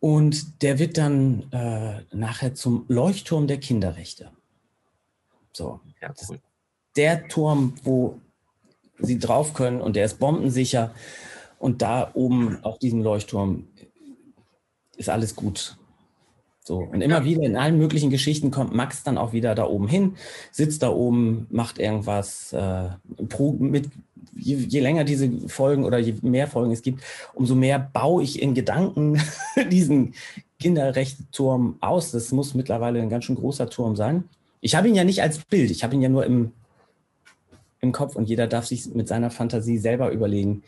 Und 0.01 0.61
der 0.61 0.79
wird 0.79 0.97
dann 0.97 1.49
äh, 1.53 2.01
nachher 2.13 2.55
zum 2.55 2.83
Leuchtturm 2.89 3.47
der 3.47 3.61
Kinderrechte. 3.61 4.31
So. 5.53 5.79
Ja, 6.01 6.13
cool 6.27 6.41
der 6.95 7.27
Turm, 7.27 7.73
wo 7.83 8.19
sie 8.99 9.19
drauf 9.19 9.53
können 9.53 9.81
und 9.81 9.95
der 9.95 10.05
ist 10.05 10.19
bombensicher. 10.19 10.93
Und 11.59 11.81
da 11.81 12.11
oben 12.13 12.59
auf 12.63 12.77
diesem 12.79 13.01
Leuchtturm 13.01 13.67
ist 14.97 15.09
alles 15.09 15.35
gut. 15.35 15.77
So. 16.65 16.77
Und 16.77 17.01
immer 17.01 17.25
wieder 17.25 17.43
in 17.43 17.57
allen 17.57 17.77
möglichen 17.77 18.09
Geschichten 18.09 18.49
kommt 18.49 18.73
Max 18.73 19.03
dann 19.03 19.17
auch 19.17 19.33
wieder 19.33 19.53
da 19.53 19.65
oben 19.67 19.87
hin, 19.87 20.15
sitzt 20.51 20.81
da 20.81 20.91
oben, 20.91 21.45
macht 21.49 21.77
irgendwas, 21.77 22.53
äh, 22.53 22.89
mit, 23.59 23.89
je, 24.33 24.55
je, 24.55 24.79
länger 24.79 25.03
diese 25.03 25.29
Folgen 25.49 25.83
oder 25.83 25.97
je 25.97 26.15
mehr 26.21 26.47
Folgen 26.47 26.71
es 26.71 26.81
gibt, 26.81 27.03
umso 27.33 27.55
mehr 27.55 27.79
baue 27.79 28.23
ich 28.23 28.41
in 28.41 28.53
Gedanken 28.53 29.21
diesen 29.71 30.13
Kinderrechtsturm 30.59 31.77
aus. 31.81 32.11
Das 32.11 32.31
muss 32.31 32.53
mittlerweile 32.53 33.01
ein 33.01 33.09
ganz 33.09 33.25
schön 33.25 33.35
großer 33.35 33.69
Turm 33.69 33.97
sein. 33.97 34.23
Ich 34.61 34.75
habe 34.75 34.87
ihn 34.87 34.95
ja 34.95 35.03
nicht 35.03 35.21
als 35.21 35.39
Bild, 35.39 35.69
ich 35.69 35.83
habe 35.83 35.95
ihn 35.95 36.01
ja 36.01 36.07
nur 36.07 36.25
im 36.25 36.53
im 37.83 37.91
Kopf 37.91 38.15
und 38.15 38.29
jeder 38.29 38.47
darf 38.47 38.65
sich 38.65 38.87
mit 38.87 39.09
seiner 39.09 39.29
Fantasie 39.29 39.77
selber 39.77 40.11
überlegen, 40.11 40.63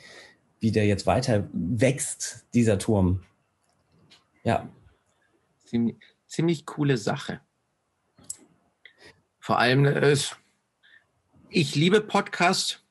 wie 0.59 0.71
der 0.71 0.85
jetzt 0.85 1.07
weiter 1.07 1.47
wächst, 1.53 2.45
dieser 2.53 2.77
Turm. 2.77 3.23
Ja. 4.43 4.67
Ziemlich, 5.63 5.95
ziemlich 6.27 6.65
coole 6.65 6.97
Sache. 6.97 7.39
Vor 9.39 9.59
allem 9.59 9.85
ist, 9.85 10.33
äh, 10.33 10.35
ich 11.49 11.75
liebe 11.75 12.01
Podcasts, 12.01 12.83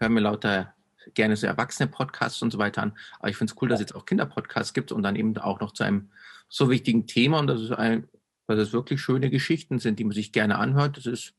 höre 0.00 0.08
mir 0.08 0.20
lauter 0.20 0.74
gerne 1.14 1.36
so 1.36 1.46
erwachsene 1.46 1.88
Podcasts 1.88 2.42
und 2.42 2.50
so 2.50 2.58
weiter 2.58 2.82
an. 2.82 2.98
Aber 3.20 3.28
ich 3.28 3.36
finde 3.36 3.52
es 3.52 3.62
cool, 3.62 3.68
dass 3.68 3.78
es 3.78 3.86
jetzt 3.86 3.94
auch 3.94 4.04
Kinderpodcasts 4.04 4.74
gibt 4.74 4.90
und 4.90 5.02
dann 5.04 5.14
eben 5.14 5.36
auch 5.38 5.60
noch 5.60 5.72
zu 5.72 5.84
einem 5.84 6.10
so 6.48 6.70
wichtigen 6.70 7.06
Thema 7.06 7.38
und 7.38 7.46
das 7.46 7.60
ist 7.60 7.70
ein, 7.70 8.08
weil 8.46 8.56
das 8.56 8.72
wirklich 8.72 9.00
schöne 9.00 9.30
Geschichten 9.30 9.78
sind, 9.78 9.98
die 9.98 10.04
man 10.04 10.14
sich 10.14 10.32
gerne 10.32 10.58
anhört. 10.58 10.96
Das 10.96 11.06
ist 11.06 11.34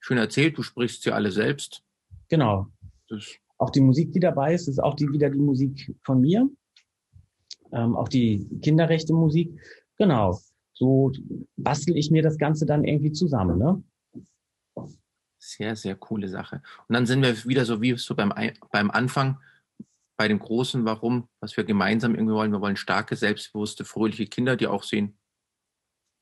schön 0.00 0.18
erzählt, 0.18 0.56
du 0.58 0.62
sprichst 0.62 1.02
sie 1.02 1.12
alle 1.12 1.30
selbst. 1.32 1.82
Genau. 2.28 2.66
Das 3.08 3.38
auch 3.58 3.70
die 3.70 3.80
Musik, 3.80 4.12
die 4.12 4.20
dabei 4.20 4.54
ist, 4.54 4.68
ist 4.68 4.82
auch 4.82 4.94
die, 4.94 5.10
wieder 5.10 5.30
die 5.30 5.38
Musik 5.38 5.94
von 6.04 6.20
mir. 6.20 6.48
Ähm, 7.72 7.96
auch 7.96 8.08
die 8.08 8.46
Kinderrechte 8.60 9.12
Musik. 9.12 9.58
Genau. 9.96 10.38
So 10.72 11.10
bastel 11.56 11.96
ich 11.96 12.10
mir 12.10 12.22
das 12.22 12.36
Ganze 12.36 12.66
dann 12.66 12.84
irgendwie 12.84 13.12
zusammen, 13.12 13.58
ne? 13.58 13.82
Sehr, 15.38 15.76
sehr 15.76 15.94
coole 15.94 16.28
Sache. 16.28 16.62
Und 16.88 16.94
dann 16.94 17.06
sind 17.06 17.22
wir 17.22 17.44
wieder 17.44 17.64
so 17.64 17.80
wie 17.80 17.96
so 17.96 18.14
beim, 18.14 18.32
beim 18.72 18.90
Anfang, 18.90 19.40
bei 20.18 20.28
dem 20.28 20.38
Großen 20.38 20.84
Warum, 20.84 21.28
was 21.40 21.56
wir 21.56 21.64
gemeinsam 21.64 22.14
irgendwie 22.14 22.34
wollen. 22.34 22.52
Wir 22.52 22.60
wollen 22.60 22.76
starke, 22.76 23.16
selbstbewusste, 23.16 23.84
fröhliche 23.84 24.26
Kinder, 24.26 24.56
die 24.56 24.66
auch 24.66 24.82
sehen, 24.82 25.18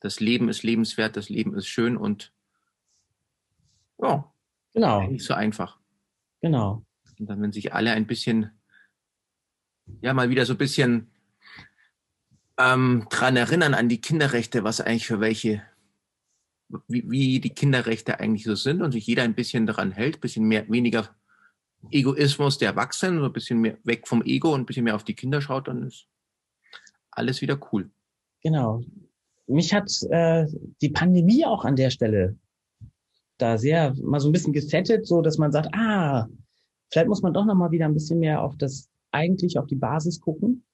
das 0.01 0.21
Leben 0.21 0.49
ist 0.49 0.63
lebenswert, 0.63 1.17
das 1.17 1.31
Leben 1.31 1.55
ist 1.55 1.67
schön 1.67 1.97
und 1.97 2.34
ja. 4.01 4.31
Genau. 4.73 5.07
Nicht 5.07 5.25
so 5.25 5.35
einfach. 5.35 5.79
Genau. 6.41 6.85
Und 7.19 7.31
dann, 7.31 7.41
wenn 7.41 7.53
sich 7.53 7.73
alle 7.73 7.93
ein 7.93 8.07
bisschen, 8.07 8.51
ja, 10.01 10.13
mal 10.13 10.31
wieder 10.31 10.45
so 10.45 10.55
ein 10.55 10.59
bisschen 10.59 11.11
ähm, 12.59 13.07
dran 13.09 13.37
erinnern 13.37 13.75
an 13.75 13.89
die 13.89 14.01
Kinderrechte, 14.01 14.65
was 14.65 14.81
eigentlich 14.81 15.07
für 15.07 15.21
welche, 15.21 15.63
wie, 16.89 17.09
wie 17.09 17.41
die 17.41 17.55
Kinderrechte 17.55 18.19
eigentlich 18.19 18.45
so 18.45 18.57
sind 18.57 18.83
und 18.83 18.93
sich 18.93 19.07
jeder 19.07 19.23
ein 19.23 19.35
bisschen 19.35 19.67
daran 19.67 19.93
hält, 19.93 20.17
ein 20.17 20.21
bisschen 20.21 20.45
mehr, 20.47 20.69
weniger 20.69 21.15
Egoismus 21.91 22.59
der 22.59 22.71
Erwachsenen, 22.71 23.21
so 23.21 23.27
ein 23.27 23.33
bisschen 23.33 23.61
mehr 23.61 23.79
weg 23.85 24.09
vom 24.09 24.23
Ego 24.23 24.55
und 24.55 24.63
ein 24.63 24.67
bisschen 24.67 24.85
mehr 24.85 24.97
auf 24.97 25.05
die 25.05 25.15
Kinder 25.15 25.41
schaut, 25.41 25.69
dann 25.69 25.87
ist 25.87 26.07
alles 27.11 27.41
wieder 27.41 27.61
cool. 27.73 27.91
Genau. 28.43 28.83
Mich 29.47 29.73
hat 29.75 29.91
äh, 30.11 30.47
die 30.81 30.89
Pandemie 30.89 31.45
auch 31.45 31.65
an 31.65 31.77
der 31.77 31.91
Stelle 31.91 32.37
da 33.39 33.59
sehr 33.59 33.95
mal 34.03 34.21
so 34.21 34.29
ein 34.29 34.33
bisschen 34.33 34.53
gesettet, 34.53 35.07
so 35.07 35.23
dass 35.23 35.39
man 35.39 35.53
sagt, 35.53 35.71
ah, 35.73 36.29
vielleicht 36.91 37.09
muss 37.09 37.23
man 37.23 37.33
doch 37.33 37.45
noch 37.45 37.55
mal 37.55 37.71
wieder 37.71 37.87
ein 37.87 37.95
bisschen 37.95 38.21
mehr 38.21 38.43
auf 38.43 38.57
das 38.57 38.89
eigentlich 39.11 39.59
auf 39.59 39.67
die 39.67 39.77
Basis 39.77 40.21
gucken. 40.21 40.65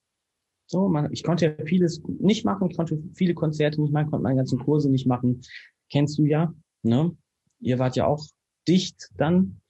So, 0.67 0.87
man, 0.87 1.11
ich 1.11 1.23
konnte 1.23 1.45
ja 1.47 1.65
vieles 1.65 2.01
nicht 2.19 2.45
machen, 2.45 2.69
ich 2.69 2.77
konnte 2.77 3.01
viele 3.13 3.33
Konzerte 3.33 3.81
nicht 3.81 3.91
machen, 3.91 4.09
konnte 4.09 4.23
meine 4.23 4.37
ganzen 4.37 4.59
Kurse 4.59 4.89
nicht 4.89 5.05
machen. 5.05 5.41
Kennst 5.89 6.17
du 6.17 6.25
ja, 6.25 6.53
ne? 6.83 7.15
Ihr 7.59 7.77
wart 7.77 7.95
ja 7.95 8.07
auch 8.07 8.25
dicht 8.67 9.09
dann. 9.17 9.61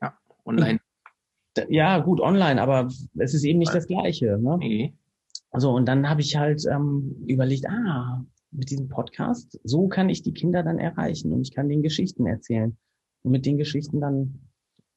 Ja, 0.00 0.14
online. 0.44 0.80
Ja, 1.68 1.98
gut, 1.98 2.20
online, 2.20 2.60
aber 2.60 2.88
es 3.18 3.34
ist 3.34 3.44
eben 3.44 3.58
nicht 3.58 3.74
das 3.74 3.86
Gleiche. 3.86 4.38
Ne? 4.38 4.56
Nee. 4.58 4.94
So, 5.54 5.72
und 5.74 5.86
dann 5.86 6.08
habe 6.08 6.20
ich 6.20 6.36
halt 6.36 6.64
ähm, 6.66 7.24
überlegt, 7.26 7.66
ah, 7.68 8.24
mit 8.52 8.70
diesem 8.70 8.88
Podcast, 8.88 9.58
so 9.64 9.88
kann 9.88 10.08
ich 10.08 10.22
die 10.22 10.34
Kinder 10.34 10.62
dann 10.62 10.78
erreichen 10.78 11.32
und 11.32 11.42
ich 11.42 11.52
kann 11.54 11.68
den 11.68 11.82
Geschichten 11.82 12.26
erzählen 12.26 12.76
und 13.22 13.32
mit 13.32 13.46
den 13.46 13.56
Geschichten 13.56 14.00
dann 14.00 14.48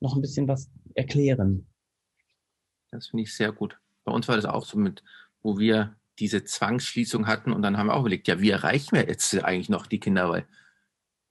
noch 0.01 0.15
ein 0.15 0.21
bisschen 0.21 0.47
was 0.47 0.69
erklären. 0.93 1.67
Das 2.91 3.07
finde 3.07 3.23
ich 3.23 3.35
sehr 3.35 3.51
gut. 3.51 3.79
Bei 4.03 4.11
uns 4.11 4.27
war 4.27 4.35
das 4.35 4.45
auch 4.45 4.65
so 4.65 4.77
mit, 4.77 5.03
wo 5.41 5.57
wir 5.57 5.95
diese 6.19 6.43
Zwangsschließung 6.43 7.27
hatten 7.27 7.51
und 7.51 7.61
dann 7.61 7.77
haben 7.77 7.87
wir 7.87 7.95
auch 7.95 8.01
überlegt, 8.01 8.27
ja, 8.27 8.39
wie 8.39 8.49
erreichen 8.49 8.95
wir 8.95 9.07
jetzt 9.07 9.33
eigentlich 9.43 9.69
noch 9.69 9.87
die 9.87 9.99
Kinder, 9.99 10.29
weil 10.29 10.47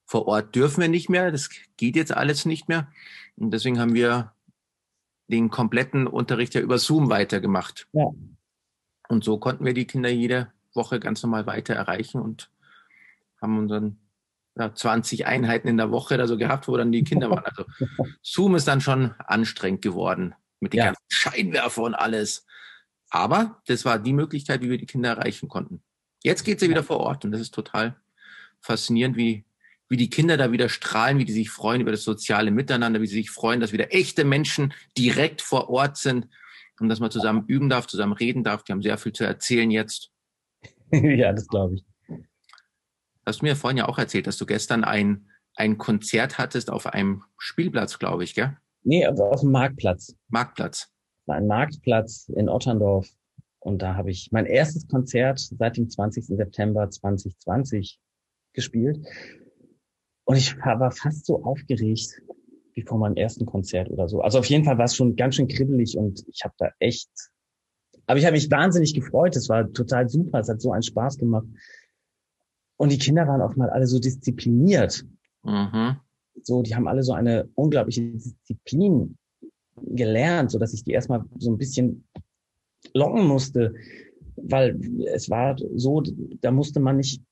vor 0.06 0.26
Ort 0.26 0.54
dürfen 0.54 0.80
wir 0.80 0.88
nicht 0.88 1.08
mehr, 1.08 1.30
das 1.30 1.50
geht 1.76 1.96
jetzt 1.96 2.14
alles 2.14 2.44
nicht 2.44 2.68
mehr 2.68 2.90
und 3.36 3.50
deswegen 3.52 3.78
haben 3.78 3.94
wir 3.94 4.32
den 5.28 5.50
kompletten 5.50 6.06
Unterricht 6.06 6.54
ja 6.54 6.60
über 6.60 6.78
Zoom 6.78 7.08
weitergemacht. 7.08 7.88
Ja. 7.92 8.10
Und 9.08 9.24
so 9.24 9.38
konnten 9.38 9.64
wir 9.64 9.74
die 9.74 9.86
Kinder 9.86 10.10
jede 10.10 10.52
Woche 10.74 11.00
ganz 11.00 11.22
normal 11.22 11.46
weiter 11.46 11.74
erreichen 11.74 12.20
und 12.20 12.50
haben 13.40 13.58
unseren 13.58 13.98
ja, 14.56 14.74
20 14.74 15.26
Einheiten 15.26 15.68
in 15.68 15.76
der 15.76 15.90
Woche 15.90 16.14
oder 16.14 16.28
so 16.28 16.36
gehabt, 16.36 16.68
wo 16.68 16.76
dann 16.76 16.92
die 16.92 17.04
Kinder 17.04 17.30
waren. 17.30 17.44
Also 17.44 17.64
Zoom 18.22 18.54
ist 18.54 18.68
dann 18.68 18.80
schon 18.80 19.14
anstrengend 19.18 19.82
geworden 19.82 20.34
mit 20.60 20.72
den 20.72 20.78
ja. 20.78 20.84
ganzen 20.86 21.02
Scheinwerfer 21.08 21.82
und 21.82 21.94
alles. 21.94 22.46
Aber 23.10 23.62
das 23.66 23.84
war 23.84 23.98
die 23.98 24.12
Möglichkeit, 24.12 24.62
wie 24.62 24.70
wir 24.70 24.78
die 24.78 24.86
Kinder 24.86 25.10
erreichen 25.10 25.48
konnten. 25.48 25.82
Jetzt 26.22 26.44
geht 26.44 26.60
sie 26.60 26.70
wieder 26.70 26.82
vor 26.82 27.00
Ort 27.00 27.24
und 27.24 27.32
das 27.32 27.40
ist 27.40 27.54
total 27.54 27.96
faszinierend, 28.60 29.16
wie, 29.16 29.44
wie 29.88 29.96
die 29.96 30.08
Kinder 30.08 30.36
da 30.36 30.52
wieder 30.52 30.68
strahlen, 30.68 31.18
wie 31.18 31.26
die 31.26 31.32
sich 31.32 31.50
freuen 31.50 31.82
über 31.82 31.90
das 31.90 32.02
soziale 32.02 32.50
Miteinander, 32.50 33.02
wie 33.02 33.06
sie 33.06 33.16
sich 33.16 33.30
freuen, 33.30 33.60
dass 33.60 33.72
wieder 33.72 33.92
echte 33.92 34.24
Menschen 34.24 34.72
direkt 34.96 35.42
vor 35.42 35.68
Ort 35.68 35.98
sind 35.98 36.28
und 36.80 36.88
dass 36.88 37.00
man 37.00 37.10
zusammen 37.10 37.44
üben 37.46 37.68
darf, 37.68 37.86
zusammen 37.86 38.14
reden 38.14 38.42
darf. 38.42 38.64
Die 38.64 38.72
haben 38.72 38.82
sehr 38.82 38.98
viel 38.98 39.12
zu 39.12 39.24
erzählen 39.24 39.70
jetzt. 39.70 40.10
ja, 41.18 41.32
das 41.32 41.46
glaube 41.48 41.76
ich. 41.76 41.84
Hast 43.26 43.40
du 43.40 43.46
mir 43.46 43.56
vorhin 43.56 43.78
ja 43.78 43.88
auch 43.88 43.98
erzählt, 43.98 44.26
dass 44.26 44.36
du 44.36 44.46
gestern 44.46 44.84
ein, 44.84 45.28
ein 45.54 45.78
Konzert 45.78 46.38
hattest 46.38 46.70
auf 46.70 46.86
einem 46.86 47.22
Spielplatz, 47.38 47.98
glaube 47.98 48.24
ich, 48.24 48.34
gell? 48.34 48.56
Nee, 48.82 49.06
auf 49.06 49.40
dem 49.40 49.50
Marktplatz. 49.50 50.14
Marktplatz. 50.28 50.90
War 51.26 51.36
ein 51.36 51.46
Marktplatz 51.46 52.28
in 52.28 52.48
Otterndorf. 52.50 53.08
Und 53.60 53.80
da 53.80 53.94
habe 53.94 54.10
ich 54.10 54.28
mein 54.30 54.44
erstes 54.44 54.86
Konzert 54.88 55.38
seit 55.38 55.78
dem 55.78 55.88
20. 55.88 56.26
September 56.26 56.90
2020 56.90 57.98
gespielt. 58.52 58.98
Und 60.24 60.36
ich 60.36 60.56
war 60.58 60.90
fast 60.90 61.24
so 61.24 61.42
aufgeregt 61.44 62.20
wie 62.74 62.82
vor 62.82 62.98
meinem 62.98 63.16
ersten 63.16 63.46
Konzert 63.46 63.88
oder 63.88 64.08
so. 64.08 64.20
Also 64.20 64.38
auf 64.38 64.46
jeden 64.46 64.64
Fall 64.64 64.76
war 64.76 64.84
es 64.84 64.96
schon 64.96 65.16
ganz 65.16 65.36
schön 65.36 65.48
kribbelig 65.48 65.96
und 65.96 66.24
ich 66.28 66.44
habe 66.44 66.54
da 66.58 66.70
echt 66.78 67.08
aber 68.06 68.18
ich 68.18 68.24
habe 68.24 68.34
mich 68.34 68.50
wahnsinnig 68.50 68.94
gefreut. 68.94 69.36
Es 69.36 69.48
war 69.48 69.72
total 69.72 70.08
super. 70.08 70.40
Es 70.40 70.48
hat 70.48 70.60
so 70.60 70.72
einen 70.72 70.82
Spaß 70.82 71.18
gemacht. 71.18 71.46
Und 72.76 72.92
die 72.92 72.98
Kinder 72.98 73.26
waren 73.26 73.40
auch 73.40 73.56
mal 73.56 73.70
alle 73.70 73.86
so 73.86 73.98
diszipliniert. 73.98 75.04
Mhm. 75.42 75.96
So, 76.42 76.62
die 76.62 76.74
haben 76.74 76.88
alle 76.88 77.02
so 77.02 77.12
eine 77.12 77.48
unglaubliche 77.54 78.02
Disziplin 78.02 79.16
gelernt, 79.76 80.50
so 80.50 80.58
dass 80.58 80.74
ich 80.74 80.84
die 80.84 80.92
erstmal 80.92 81.24
so 81.38 81.50
ein 81.50 81.58
bisschen 81.58 82.06
locken 82.92 83.26
musste, 83.26 83.74
weil 84.36 84.78
es 85.12 85.30
war 85.30 85.56
so, 85.74 86.02
da 86.40 86.50
musste 86.50 86.80
man 86.80 86.96
nicht 86.96 87.22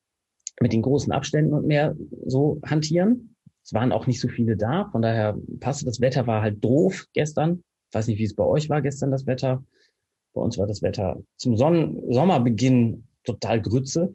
mit 0.61 0.73
den 0.73 0.83
großen 0.83 1.13
Abständen 1.13 1.53
und 1.53 1.67
mehr 1.67 1.97
so 2.27 2.61
hantieren. 2.65 3.37
Es 3.65 3.73
waren 3.75 3.93
auch 3.93 4.07
nicht 4.07 4.21
so 4.21 4.29
viele 4.29 4.57
da, 4.57 4.89
von 4.91 5.03
daher 5.03 5.37
passte 5.61 5.85
das 5.85 6.01
Wetter 6.01 6.27
war 6.27 6.43
halt 6.43 6.63
doof 6.65 7.07
gestern. 7.13 7.63
Ich 7.91 7.95
weiß 7.95 8.07
nicht, 8.07 8.19
wie 8.19 8.25
es 8.25 8.35
bei 8.35 8.45
euch 8.45 8.71
war 8.71 8.83
gestern 8.83 9.11
das 9.11 9.27
Wetter. 9.27 9.63
Bei 10.35 10.41
uns 10.41 10.59
war 10.59 10.67
das 10.67 10.83
Wetter 10.83 11.23
zum 11.37 11.57
Sonnen 11.57 12.03
Sommerbeginn 12.13 13.05
total 13.25 13.61
Grütze. 13.61 14.13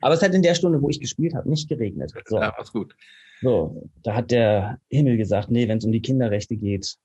Aber 0.00 0.14
es 0.14 0.22
hat 0.22 0.34
in 0.34 0.42
der 0.42 0.54
Stunde, 0.54 0.82
wo 0.82 0.88
ich 0.88 1.00
gespielt 1.00 1.34
habe, 1.34 1.48
nicht 1.48 1.68
geregnet. 1.68 2.12
So. 2.26 2.36
Ja, 2.36 2.52
war's 2.56 2.72
gut. 2.72 2.96
So, 3.40 3.88
da 4.02 4.14
hat 4.14 4.30
der 4.30 4.80
Himmel 4.88 5.16
gesagt, 5.16 5.50
nee, 5.50 5.68
wenn 5.68 5.78
es 5.78 5.84
um 5.84 5.92
die 5.92 6.02
Kinderrechte 6.02 6.56
geht, 6.56 6.96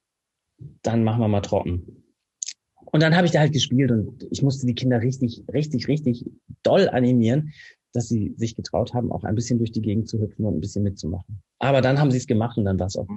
dann 0.82 1.04
machen 1.04 1.22
wir 1.22 1.28
mal 1.28 1.42
trocken. 1.42 2.04
Und 2.92 3.04
dann 3.04 3.16
habe 3.16 3.28
ich 3.28 3.32
da 3.32 3.40
halt 3.40 3.54
gespielt 3.54 3.92
und 3.92 4.28
ich 4.32 4.42
musste 4.42 4.66
die 4.66 4.74
Kinder 4.74 5.02
richtig, 5.02 5.44
richtig, 5.54 5.88
richtig 5.88 6.26
doll 6.64 6.90
animieren, 6.90 7.54
dass 7.94 8.08
sie 8.08 8.34
sich 8.38 8.56
getraut 8.56 8.94
haben, 8.94 9.12
auch 9.12 9.24
ein 9.24 9.36
bisschen 9.36 9.60
durch 9.60 9.72
die 9.72 9.82
Gegend 9.82 10.08
zu 10.08 10.20
hüpfen 10.20 10.46
und 10.46 10.58
ein 10.58 10.62
bisschen 10.62 10.84
mitzumachen. 10.84 11.42
Aber 11.60 11.82
dann 11.82 12.00
haben 12.00 12.12
sie 12.12 12.18
es 12.18 12.28
gemacht 12.28 12.58
und 12.58 12.66
dann 12.66 12.80
war 12.80 12.88
es 12.88 12.96
auch 12.96 13.08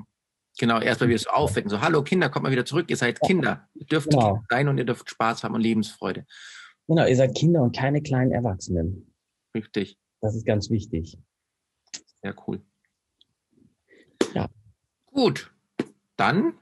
Genau, 0.59 0.81
erstmal 0.81 1.09
wieder 1.09 1.19
so 1.19 1.31
aufwecken. 1.31 1.71
So, 1.71 1.81
hallo 1.81 2.03
Kinder, 2.03 2.29
kommt 2.29 2.45
mal 2.45 2.53
wieder 2.53 2.65
zurück. 2.65 2.91
Ihr 2.91 2.97
seid 2.97 3.21
Kinder. 3.21 3.69
Ihr 3.75 3.87
dürft 3.87 4.11
genau. 4.11 4.43
sein 4.51 4.69
und 4.69 4.79
ihr 4.79 4.85
dürft 4.85 5.09
Spaß 5.09 5.45
haben 5.45 5.55
und 5.55 5.63
Lebensfreude. 5.63 6.27
Genau, 6.89 7.07
ihr 7.07 7.17
seid 7.17 7.35
Kinder 7.35 7.63
und 7.63 7.75
keine 7.75 8.03
kleinen 8.03 8.33
Erwachsenen. 8.33 9.15
Richtig. 9.55 9.99
Das 10.21 10.35
ist 10.35 10.45
ganz 10.45 10.71
wichtig. 10.71 11.19
Sehr 12.23 12.35
cool. 12.47 12.61
Ja. 14.35 14.49
Gut. 15.07 15.53
Dann 16.17 16.55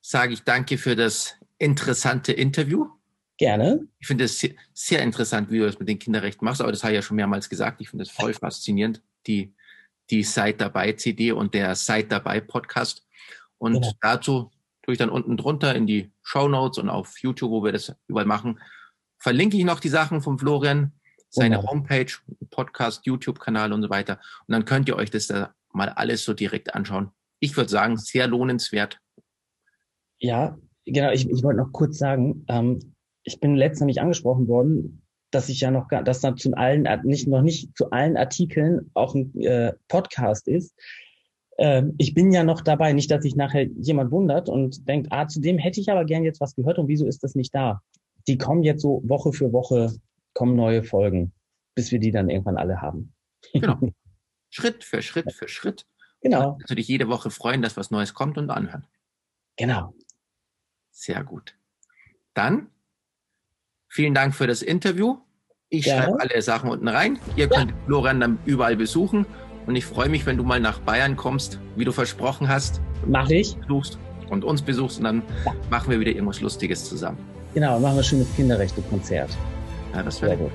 sage 0.00 0.34
ich 0.34 0.42
danke 0.42 0.76
für 0.76 0.96
das 0.96 1.36
interessante 1.58 2.32
Interview. 2.32 2.88
Gerne. 3.38 3.88
Ich 3.98 4.06
finde 4.06 4.24
es 4.24 4.38
sehr, 4.38 4.50
sehr, 4.72 5.02
interessant, 5.02 5.50
wie 5.50 5.58
du 5.58 5.66
das 5.66 5.78
mit 5.78 5.88
den 5.88 5.98
Kinderrechten 5.98 6.44
machst, 6.44 6.60
aber 6.60 6.70
das 6.70 6.84
habe 6.84 6.92
ich 6.92 6.96
ja 6.96 7.02
schon 7.02 7.16
mehrmals 7.16 7.48
gesagt. 7.48 7.80
Ich 7.80 7.88
finde 7.88 8.04
es 8.04 8.10
voll 8.10 8.32
faszinierend, 8.32 9.02
die 9.26 9.54
die 10.10 10.22
Seid 10.22 10.60
dabei 10.60 10.92
CD 10.92 11.32
und 11.32 11.54
der 11.54 11.74
Seid 11.74 12.12
dabei 12.12 12.40
Podcast. 12.40 13.03
Und 13.64 13.72
genau. 13.74 13.92
dazu 14.00 14.50
tue 14.82 14.92
ich 14.92 14.98
dann 14.98 15.10
unten 15.10 15.36
drunter 15.36 15.74
in 15.74 15.86
die 15.86 16.12
Show 16.22 16.48
Notes 16.48 16.78
und 16.78 16.90
auf 16.90 17.18
YouTube, 17.18 17.50
wo 17.50 17.64
wir 17.64 17.72
das 17.72 17.94
überall 18.06 18.26
machen, 18.26 18.60
verlinke 19.18 19.56
ich 19.56 19.64
noch 19.64 19.80
die 19.80 19.88
Sachen 19.88 20.20
vom 20.20 20.38
Florian, 20.38 20.92
seine 21.30 21.56
genau. 21.56 21.70
Homepage, 21.70 22.12
Podcast, 22.50 23.06
YouTube-Kanal 23.06 23.72
und 23.72 23.82
so 23.82 23.90
weiter. 23.90 24.20
Und 24.46 24.52
dann 24.52 24.64
könnt 24.64 24.88
ihr 24.88 24.96
euch 24.96 25.10
das 25.10 25.26
da 25.26 25.54
mal 25.72 25.88
alles 25.88 26.24
so 26.24 26.34
direkt 26.34 26.74
anschauen. 26.74 27.10
Ich 27.40 27.56
würde 27.56 27.70
sagen, 27.70 27.96
sehr 27.96 28.26
lohnenswert. 28.28 29.00
Ja, 30.18 30.56
genau. 30.84 31.10
Ich, 31.10 31.28
ich 31.28 31.42
wollte 31.42 31.60
noch 31.60 31.72
kurz 31.72 31.98
sagen, 31.98 32.44
ähm, 32.48 32.94
ich 33.24 33.40
bin 33.40 33.56
letztens 33.56 33.86
nicht 33.86 34.00
angesprochen 34.00 34.46
worden, 34.46 35.02
dass 35.30 35.48
ich 35.48 35.60
ja 35.60 35.70
noch, 35.70 35.88
dass 35.88 36.20
da 36.20 36.36
zu 36.36 36.52
allen, 36.54 36.86
nicht, 37.04 37.26
noch 37.26 37.42
nicht 37.42 37.76
zu 37.76 37.90
allen 37.90 38.16
Artikeln 38.16 38.90
auch 38.94 39.14
ein 39.14 39.34
äh, 39.40 39.72
Podcast 39.88 40.46
ist. 40.46 40.74
Ähm, 41.58 41.94
ich 41.98 42.14
bin 42.14 42.32
ja 42.32 42.44
noch 42.44 42.60
dabei, 42.60 42.92
nicht, 42.92 43.10
dass 43.10 43.22
sich 43.22 43.36
nachher 43.36 43.64
jemand 43.64 44.10
wundert 44.10 44.48
und 44.48 44.88
denkt, 44.88 45.08
ah, 45.10 45.28
zu 45.28 45.40
dem 45.40 45.58
hätte 45.58 45.80
ich 45.80 45.90
aber 45.90 46.04
gern 46.04 46.24
jetzt 46.24 46.40
was 46.40 46.54
gehört 46.54 46.78
und 46.78 46.88
wieso 46.88 47.06
ist 47.06 47.22
das 47.22 47.34
nicht 47.34 47.54
da? 47.54 47.80
Die 48.26 48.38
kommen 48.38 48.62
jetzt 48.62 48.82
so 48.82 49.02
Woche 49.04 49.32
für 49.32 49.52
Woche, 49.52 49.92
kommen 50.32 50.56
neue 50.56 50.82
Folgen, 50.82 51.32
bis 51.74 51.92
wir 51.92 52.00
die 52.00 52.10
dann 52.10 52.30
irgendwann 52.30 52.56
alle 52.56 52.80
haben. 52.80 53.12
Genau. 53.52 53.78
Schritt 54.50 54.84
für 54.84 55.02
Schritt 55.02 55.32
für 55.32 55.48
Schritt. 55.48 55.86
Genau. 56.20 56.58
Also 56.62 56.74
dich 56.74 56.88
jede 56.88 57.08
Woche 57.08 57.30
freuen, 57.30 57.60
dass 57.60 57.76
was 57.76 57.90
Neues 57.90 58.14
kommt 58.14 58.38
und 58.38 58.50
anhören. 58.50 58.86
Genau. 59.56 59.94
Sehr 60.90 61.22
gut. 61.22 61.56
Dann 62.34 62.70
Vielen 63.94 64.12
Dank 64.12 64.34
für 64.34 64.48
das 64.48 64.60
Interview. 64.60 65.18
Ich 65.68 65.86
ja. 65.86 66.02
schreibe 66.02 66.18
alle 66.18 66.42
Sachen 66.42 66.68
unten 66.68 66.88
rein. 66.88 67.16
Ihr 67.36 67.48
könnt 67.48 67.70
ja. 67.70 67.76
Florian 67.86 68.18
dann 68.18 68.38
überall 68.44 68.74
besuchen. 68.74 69.24
Und 69.66 69.76
ich 69.76 69.84
freue 69.84 70.08
mich, 70.08 70.26
wenn 70.26 70.36
du 70.36 70.44
mal 70.44 70.60
nach 70.60 70.78
Bayern 70.80 71.16
kommst, 71.16 71.58
wie 71.76 71.84
du 71.84 71.92
versprochen 71.92 72.48
hast. 72.48 72.80
Mach 73.06 73.28
ich. 73.30 73.56
Besuchst 73.56 73.98
und 74.30 74.44
uns 74.44 74.62
besuchst 74.62 74.98
und 74.98 75.04
dann 75.04 75.22
ja. 75.44 75.52
machen 75.70 75.90
wir 75.90 76.00
wieder 76.00 76.12
irgendwas 76.12 76.40
Lustiges 76.40 76.84
zusammen. 76.84 77.18
Genau, 77.54 77.78
machen 77.78 77.94
wir 77.94 78.00
ein 78.00 78.04
schönes 78.04 78.34
Kinderrechte-Konzert. 78.34 79.30
Ja, 79.94 80.02
das 80.02 80.20
wäre 80.20 80.36
gut. 80.36 80.50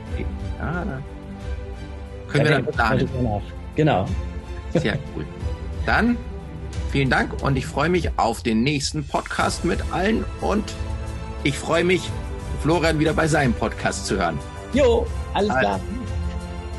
Ja, 0.59 0.83
da 0.85 1.01
können 2.29 2.45
wir 2.45 2.51
dann 2.51 2.65
planen. 2.65 3.09
Genau. 3.75 4.05
Sehr 4.73 4.97
cool. 5.15 5.25
Dann 5.85 6.17
vielen 6.91 7.09
Dank 7.09 7.41
und 7.41 7.57
ich 7.57 7.65
freue 7.65 7.89
mich 7.89 8.17
auf 8.17 8.43
den 8.43 8.63
nächsten 8.63 9.03
Podcast 9.05 9.65
mit 9.65 9.79
allen 9.91 10.25
und 10.41 10.73
ich 11.43 11.57
freue 11.57 11.83
mich, 11.83 12.09
Florian 12.61 12.99
wieder 12.99 13.13
bei 13.13 13.27
seinem 13.27 13.53
Podcast 13.53 14.05
zu 14.05 14.17
hören. 14.17 14.37
Jo, 14.73 15.07
alles 15.33 15.55
klar. 15.55 15.79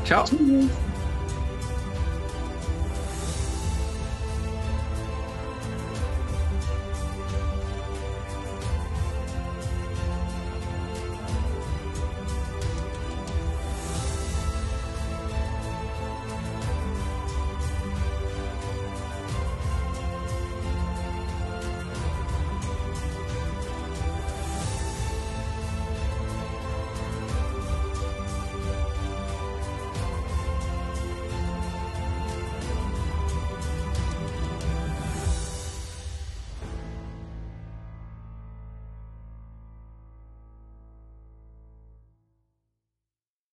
Ciao. 0.05 0.23
Tschüss. 0.25 0.69